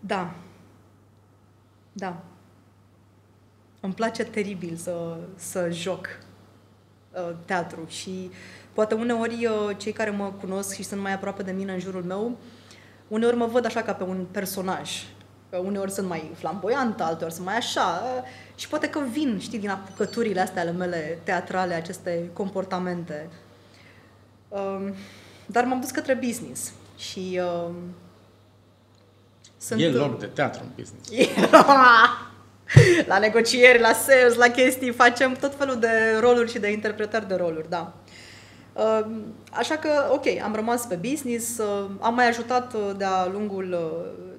[0.00, 0.34] Da,
[1.92, 2.22] da.
[3.80, 6.33] Îmi place teribil să, să joc uh,
[7.44, 8.30] teatru și
[8.72, 12.02] poate uneori uh, cei care mă cunosc și sunt mai aproape de mine în jurul
[12.02, 12.36] meu,
[13.08, 14.90] uneori mă văd așa ca pe un personaj.
[15.50, 18.22] Că uneori sunt mai flamboiantă, alteori sunt mai așa uh,
[18.54, 23.28] și poate că vin, știi, din apucăturile astea ale mele teatrale, aceste comportamente.
[24.48, 24.88] Uh,
[25.46, 27.70] dar m-am dus către business și uh,
[29.58, 29.80] sunt...
[29.80, 31.10] E loc de teatru în business.
[33.06, 37.34] la negocieri, la sales, la chestii, facem tot felul de roluri și de interpretări de
[37.34, 37.94] roluri, da.
[38.72, 39.06] Uh,
[39.50, 43.76] așa că, ok, am rămas pe business, uh, am mai ajutat uh, de-a lungul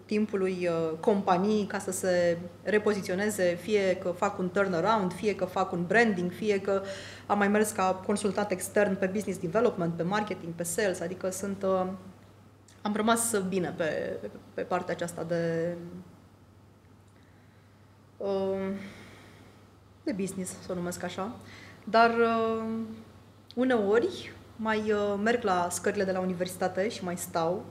[0.05, 5.71] timpului uh, companii ca să se repoziționeze, fie că fac un turnaround, fie că fac
[5.71, 6.81] un branding, fie că
[7.25, 11.63] am mai mers ca consultant extern pe business development, pe marketing, pe sales, adică sunt,
[11.63, 11.87] uh,
[12.81, 14.19] am rămas bine pe,
[14.53, 16.14] pe partea aceasta de uh,
[20.03, 21.35] de business, să o numesc așa.
[21.83, 22.11] Dar
[23.55, 27.65] uneori mai merg la scările de la universitate și mai stau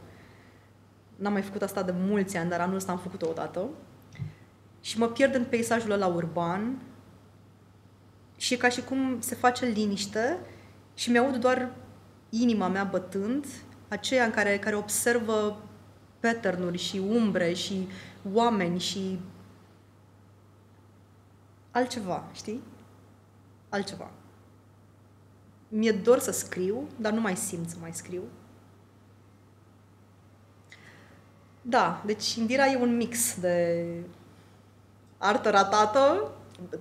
[1.17, 3.69] N-am mai făcut asta de mulți ani, dar anul ăsta am făcut-o odată.
[4.81, 6.79] Și mă pierd în peisajul ăla urban
[8.37, 10.39] și e ca și cum se face liniște
[10.95, 11.71] și mi-aud doar
[12.29, 13.47] inima mea bătând,
[13.89, 15.63] aceea în care, care observă
[16.21, 17.89] pattern și umbre și
[18.33, 19.19] oameni și
[21.75, 22.63] altceva, știi?
[23.69, 24.11] Altceva.
[25.69, 28.23] Mi-e dor să scriu, dar nu mai simt să mai scriu.
[31.63, 33.85] Da, deci Indira e un mix de
[35.19, 36.31] artă ratată,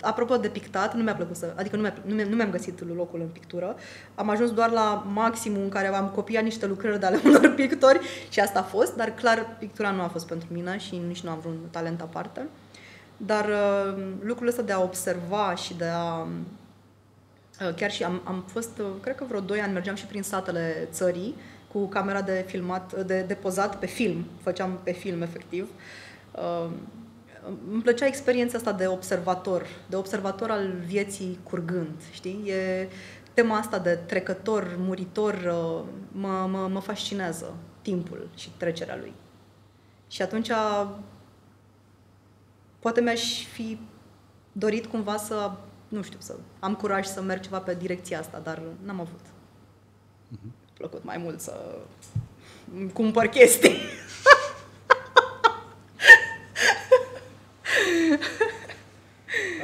[0.00, 2.94] apropo de pictat, nu mi-a plăcut să, adică nu, mi-a, nu, mi- nu mi-am găsit
[2.94, 3.76] locul în pictură.
[4.14, 8.00] Am ajuns doar la maximum în care am copiat niște lucrări de ale unor pictori
[8.28, 11.30] și asta a fost, dar clar pictura nu a fost pentru mine și nici nu
[11.30, 12.48] am vreun talent aparte.
[13.16, 18.44] Dar uh, lucrul ăsta de a observa și de a uh, chiar și am, am
[18.46, 21.34] fost, uh, cred că vreo 2 ani mergeam și prin satele țării
[21.72, 25.68] cu camera de filmat, de, de pozat pe film, făceam pe film efectiv.
[26.32, 26.70] Uh,
[27.70, 32.42] îmi plăcea experiența asta de observator, de observator al vieții curgând, știi?
[32.46, 32.88] E
[33.34, 39.12] tema asta de trecător, muritor, uh, mă, mă, mă fascinează timpul și trecerea lui.
[40.08, 40.50] Și atunci
[42.84, 43.78] poate mi-aș fi
[44.52, 45.52] dorit cumva să,
[45.88, 49.20] nu știu, să am curaj să merg ceva pe direcția asta, dar n-am avut.
[49.20, 51.78] Uh-huh plăcut mai mult să
[52.92, 53.76] cumpăr chestii.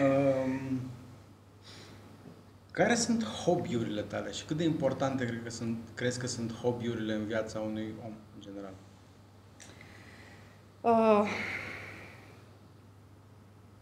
[0.03, 0.81] um,
[2.71, 7.15] care sunt hobby-urile tale și cât de importante cred că sunt, crezi că sunt hobby-urile
[7.15, 8.73] în viața unui om în general?
[10.81, 11.29] Uh,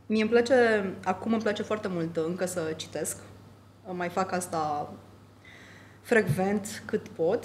[0.09, 0.54] mie îmi place,
[1.04, 3.16] acum îmi place foarte mult încă să citesc.
[3.92, 4.92] Mai fac asta
[6.02, 7.44] frecvent cât pot.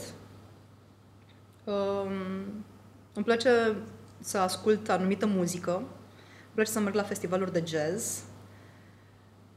[1.64, 2.11] Um,
[3.14, 3.76] îmi place
[4.20, 8.24] să ascult anumită muzică, îmi place să merg la festivaluri de jazz,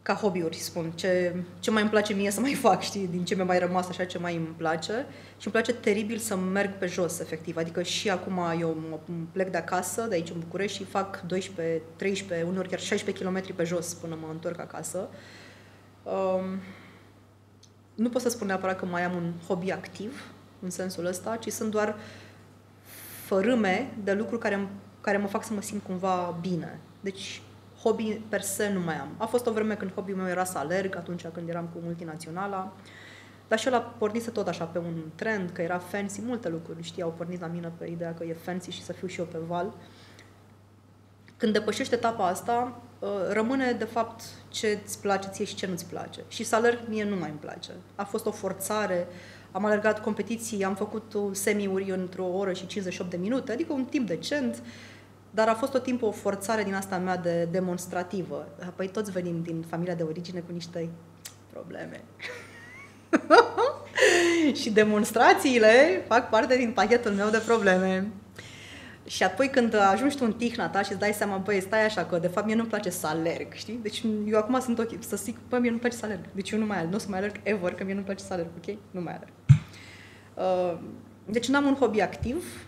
[0.07, 3.35] ca hobby-uri, spun, ce, ce mai îmi place mie să mai fac, știi, din ce
[3.35, 5.07] mi-a mai rămas așa, ce mai îmi place.
[5.39, 7.57] Și îmi place teribil să merg pe jos, efectiv.
[7.57, 8.99] Adică și acum eu mă
[9.33, 13.55] plec de acasă, de aici în București, și fac 12, 13, uneori chiar 16 km
[13.55, 15.09] pe jos până mă întorc acasă.
[16.03, 16.61] Um,
[17.95, 21.53] nu pot să spun neapărat că mai am un hobby activ, în sensul ăsta, ci
[21.53, 21.97] sunt doar
[23.25, 24.69] fărâme de lucruri care,
[25.01, 26.81] care mă fac să mă simt cumva bine.
[27.01, 27.41] Deci,
[27.87, 29.09] hobby per se nu mai am.
[29.17, 32.73] A fost o vreme când hobby-ul meu era să alerg, atunci când eram cu multinaționala,
[33.49, 37.03] dar și ăla pornise tot așa pe un trend, că era fancy, multe lucruri, știi,
[37.03, 39.39] au pornit la mine pe ideea că e fancy și să fiu și eu pe
[39.47, 39.75] val.
[41.37, 45.87] Când depășești etapa asta, Uh, rămâne de fapt ce îți place ție și ce nu-ți
[45.87, 46.21] place.
[46.29, 47.71] Și să alerg mie nu mai îmi place.
[47.95, 49.07] A fost o forțare,
[49.53, 54.07] am alergat competiții, am făcut semi-uri într-o oră și 58 de minute, adică un timp
[54.07, 54.63] decent,
[55.31, 58.49] dar a fost tot timpul o forțare din asta mea de demonstrativă.
[58.77, 60.89] Păi toți venim din familia de origine cu niște
[61.53, 62.05] probleme.
[64.61, 68.09] și demonstrațiile fac parte din pachetul meu de probleme.
[69.07, 72.05] Și apoi când ajungi tu în tihna ta și îți dai seama, băi, stai așa,
[72.05, 73.79] că de fapt mie nu-mi place să alerg, știi?
[73.83, 76.21] Deci eu acum sunt ok, să zic, băi, mie nu-mi place să alerg.
[76.33, 78.25] Deci eu nu mai alerg, nu o să mai alerg ever, că mie nu-mi place
[78.25, 78.77] să alerg, ok?
[78.91, 79.33] Nu mai alerg.
[80.35, 80.79] Uh,
[81.25, 82.66] deci n-am un hobby activ, uh,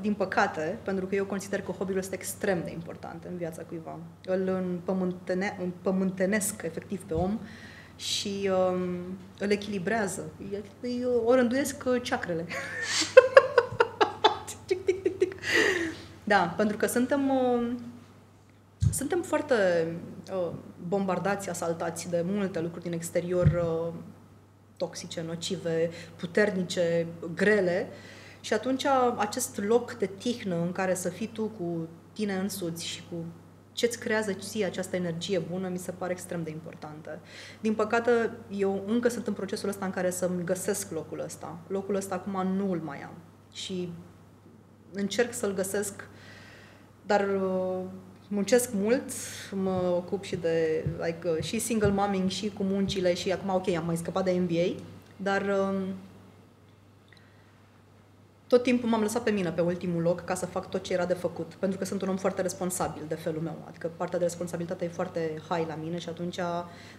[0.00, 3.98] din păcate, pentru că eu consider că hobby-ul este extrem de important în viața cuiva.
[4.24, 7.38] Îl împământene, împământenesc efectiv pe om
[7.96, 10.22] și um, îl echilibrează.
[10.80, 12.46] Îi, o rânduiesc ceacrele.
[16.24, 17.72] Da, pentru că suntem, uh,
[18.92, 19.54] suntem foarte
[20.32, 20.50] uh,
[20.88, 23.94] bombardați, asaltați de multe lucruri din exterior uh,
[24.76, 27.88] toxice, nocive, puternice, grele
[28.44, 28.84] și atunci
[29.16, 33.16] acest loc de tihnă în care să fii tu cu tine însuți și cu
[33.72, 37.18] ce-ți creează ție această energie bună, mi se pare extrem de importantă.
[37.60, 41.58] Din păcate, eu încă sunt în procesul ăsta în care să-mi găsesc locul ăsta.
[41.66, 43.14] Locul ăsta acum nu îl mai am.
[43.52, 43.92] Și
[44.92, 46.08] încerc să-l găsesc
[47.06, 47.80] dar uh,
[48.28, 49.10] muncesc mult,
[49.52, 53.68] mă ocup și de like, uh, și single momming și cu muncile și acum ok,
[53.68, 54.82] am mai scăpat de MBA,
[55.16, 55.86] dar uh,
[58.46, 61.04] tot timpul m-am lăsat pe mine pe ultimul loc ca să fac tot ce era
[61.04, 64.24] de făcut, pentru că sunt un om foarte responsabil de felul meu, adică partea de
[64.24, 66.36] responsabilitate e foarte high la mine și atunci,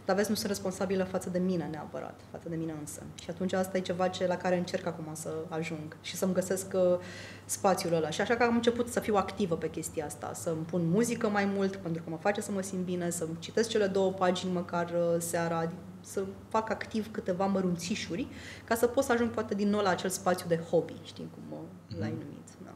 [0.06, 3.02] dar vezi, nu sunt responsabilă față de mine neapărat, față de mine însă.
[3.24, 6.74] Și atunci asta e ceva ce, la care încerc acum să ajung și să-mi găsesc
[6.74, 6.98] uh,
[7.46, 8.10] spațiul ăla.
[8.10, 11.46] Și așa că am început să fiu activă pe chestia asta, să-mi pun muzică mai
[11.46, 14.90] mult, pentru că mă face să mă simt bine, să-mi citesc cele două pagini măcar
[14.90, 15.72] uh, seara,
[16.06, 18.28] să fac activ câteva mărunțișuri
[18.64, 21.58] ca să pot să ajung poate din nou la acel spațiu de hobby, știi cum
[21.58, 22.00] mm-hmm.
[22.00, 22.48] l-ai numit.
[22.64, 22.74] Da.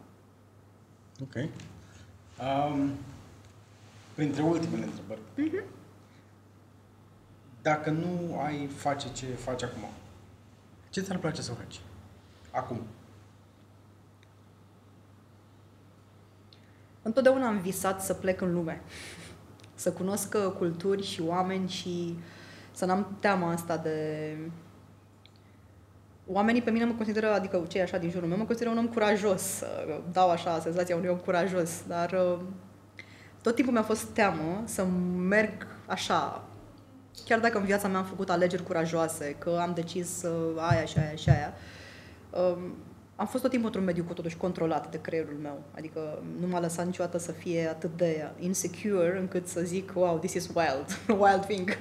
[1.22, 1.50] Ok.
[2.74, 2.92] Um,
[4.16, 5.20] printre ultimele întrebări.
[5.20, 5.66] Mm-hmm.
[7.62, 9.82] Dacă nu ai face ce faci acum,
[10.90, 11.82] ce ți-ar place să faci?
[12.52, 12.82] Acum.
[17.02, 18.82] Întotdeauna am visat să plec în lume.
[19.76, 22.22] Să cunosc culturi și oameni și uh,
[22.80, 24.38] să n-am teama asta de...
[26.28, 28.88] Oamenii pe mine mă consideră, adică cei așa din jurul meu, mă consideră un om
[28.88, 29.64] curajos.
[30.12, 32.40] Dau așa senzația unui om curajos, dar uh,
[33.42, 34.86] tot timpul mi-a fost teamă să
[35.18, 36.44] merg așa,
[37.26, 40.24] chiar dacă în viața mea am făcut alegeri curajoase, că am decis
[40.70, 41.54] aia și aia și aia,
[42.30, 42.74] um,
[43.20, 45.61] am fost tot timpul într-un mediu cu totuși controlat de creierul meu.
[45.76, 50.34] Adică nu m-a lăsat niciodată să fie atât de insecure încât să zic, wow, this
[50.34, 51.70] is wild, wild thing.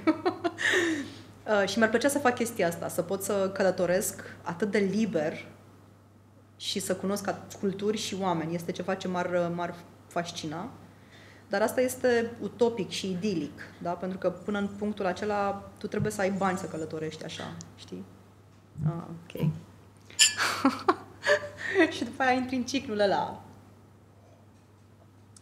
[1.63, 5.47] uh, și mi-ar plăcea să fac chestia asta, să pot să călătoresc atât de liber
[6.57, 8.55] și să cunosc culturi și oameni.
[8.55, 9.75] Este ceva ce m-ar, m-ar
[10.07, 10.71] fascina.
[11.49, 13.91] Dar asta este utopic și idilic, da?
[13.91, 18.05] Pentru că până în punctul acela tu trebuie să ai bani să călătorești așa, știi?
[18.87, 19.51] Ah, ok.
[21.97, 23.43] și după aia intri în ciclul ăla.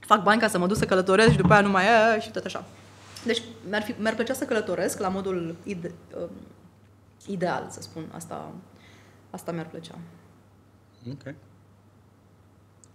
[0.01, 2.31] Fac bani ca să mă duc să călătoresc și după aia nu mai e și
[2.31, 2.65] tot așa.
[3.25, 6.29] Deci mi-ar, fi, mi-ar plăcea să călătoresc la modul ide, uh,
[7.27, 8.05] ideal, să spun.
[8.15, 8.53] Asta,
[9.31, 9.95] asta mi-ar plăcea.
[11.11, 11.35] Ok.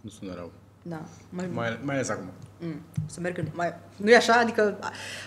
[0.01, 0.51] Nu sună rău.
[0.81, 1.01] Da.
[1.29, 2.31] Mai, mai, mai ales acum.
[2.59, 3.47] Mm, să merg în...
[3.53, 4.33] Mai, nu e așa?
[4.33, 4.79] Adică,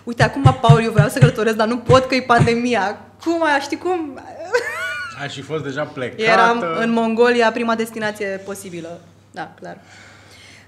[0.04, 2.98] uite, acum, Paul, eu vreau să călătoresc, dar nu pot că e pandemia.
[3.24, 4.20] Cum ai, știi cum?
[5.20, 6.18] Ai și fost deja plecat.
[6.18, 9.00] Eram în Mongolia, prima destinație posibilă.
[9.30, 9.80] Da, clar.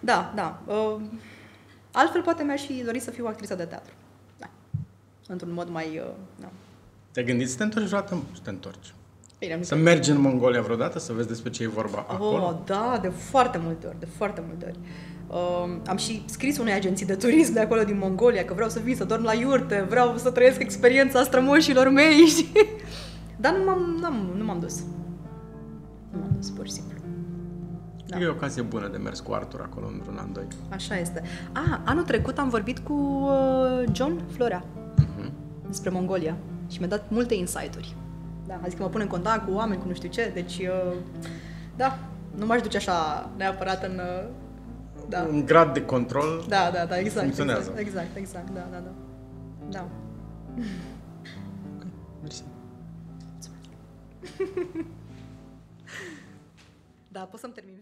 [0.01, 0.63] Da, da.
[0.67, 1.01] Uh,
[1.93, 3.93] altfel, poate mi-aș fi dorit să fiu actriță de teatru.
[4.39, 4.49] Da.
[5.27, 6.03] Într-un mod mai...
[6.05, 6.47] Uh, da.
[7.13, 8.23] Te-ai gândit să te întorci vreodată?
[8.35, 8.95] Să te întorci.
[9.39, 12.63] Bine, să mergi în Mongolia vreodată, să vezi despre ce e vorba oh, acolo?
[12.65, 14.79] da, de foarte multe ori, de foarte multe ori.
[15.27, 18.81] Uh, am și scris unei agenții de turism de acolo din Mongolia că vreau să
[18.85, 22.53] vin să dorm la iurte, vreau să trăiesc experiența strămoșilor mei, știi?
[23.47, 24.83] Dar nu m-am, n-am, nu m-am dus.
[26.11, 26.99] Nu m-am dus, pur și simplu.
[28.07, 28.19] Da.
[28.19, 30.47] E o ocazie bună de mers cu Artur acolo într-un an, doi.
[30.69, 31.23] Așa este.
[31.53, 35.31] Ah, anul trecut am vorbit cu uh, John Florea uh-huh.
[35.67, 36.37] despre Mongolia
[36.69, 37.97] și mi-a dat multe insight-uri.
[38.47, 40.59] Da, a zis că mă pune în contact cu oameni, cu nu știu ce, deci,
[40.59, 40.95] uh,
[41.77, 41.99] da,
[42.35, 44.01] nu m-aș duce așa neapărat în...
[44.23, 44.29] Uh,
[45.09, 45.27] da.
[45.31, 47.25] Un grad de control Da, da, da, exact.
[47.25, 47.73] Funcționează.
[47.77, 48.91] Exact, exact, exact da, da, da.
[49.71, 49.89] Da.
[57.09, 57.75] Da, pot să-mi termin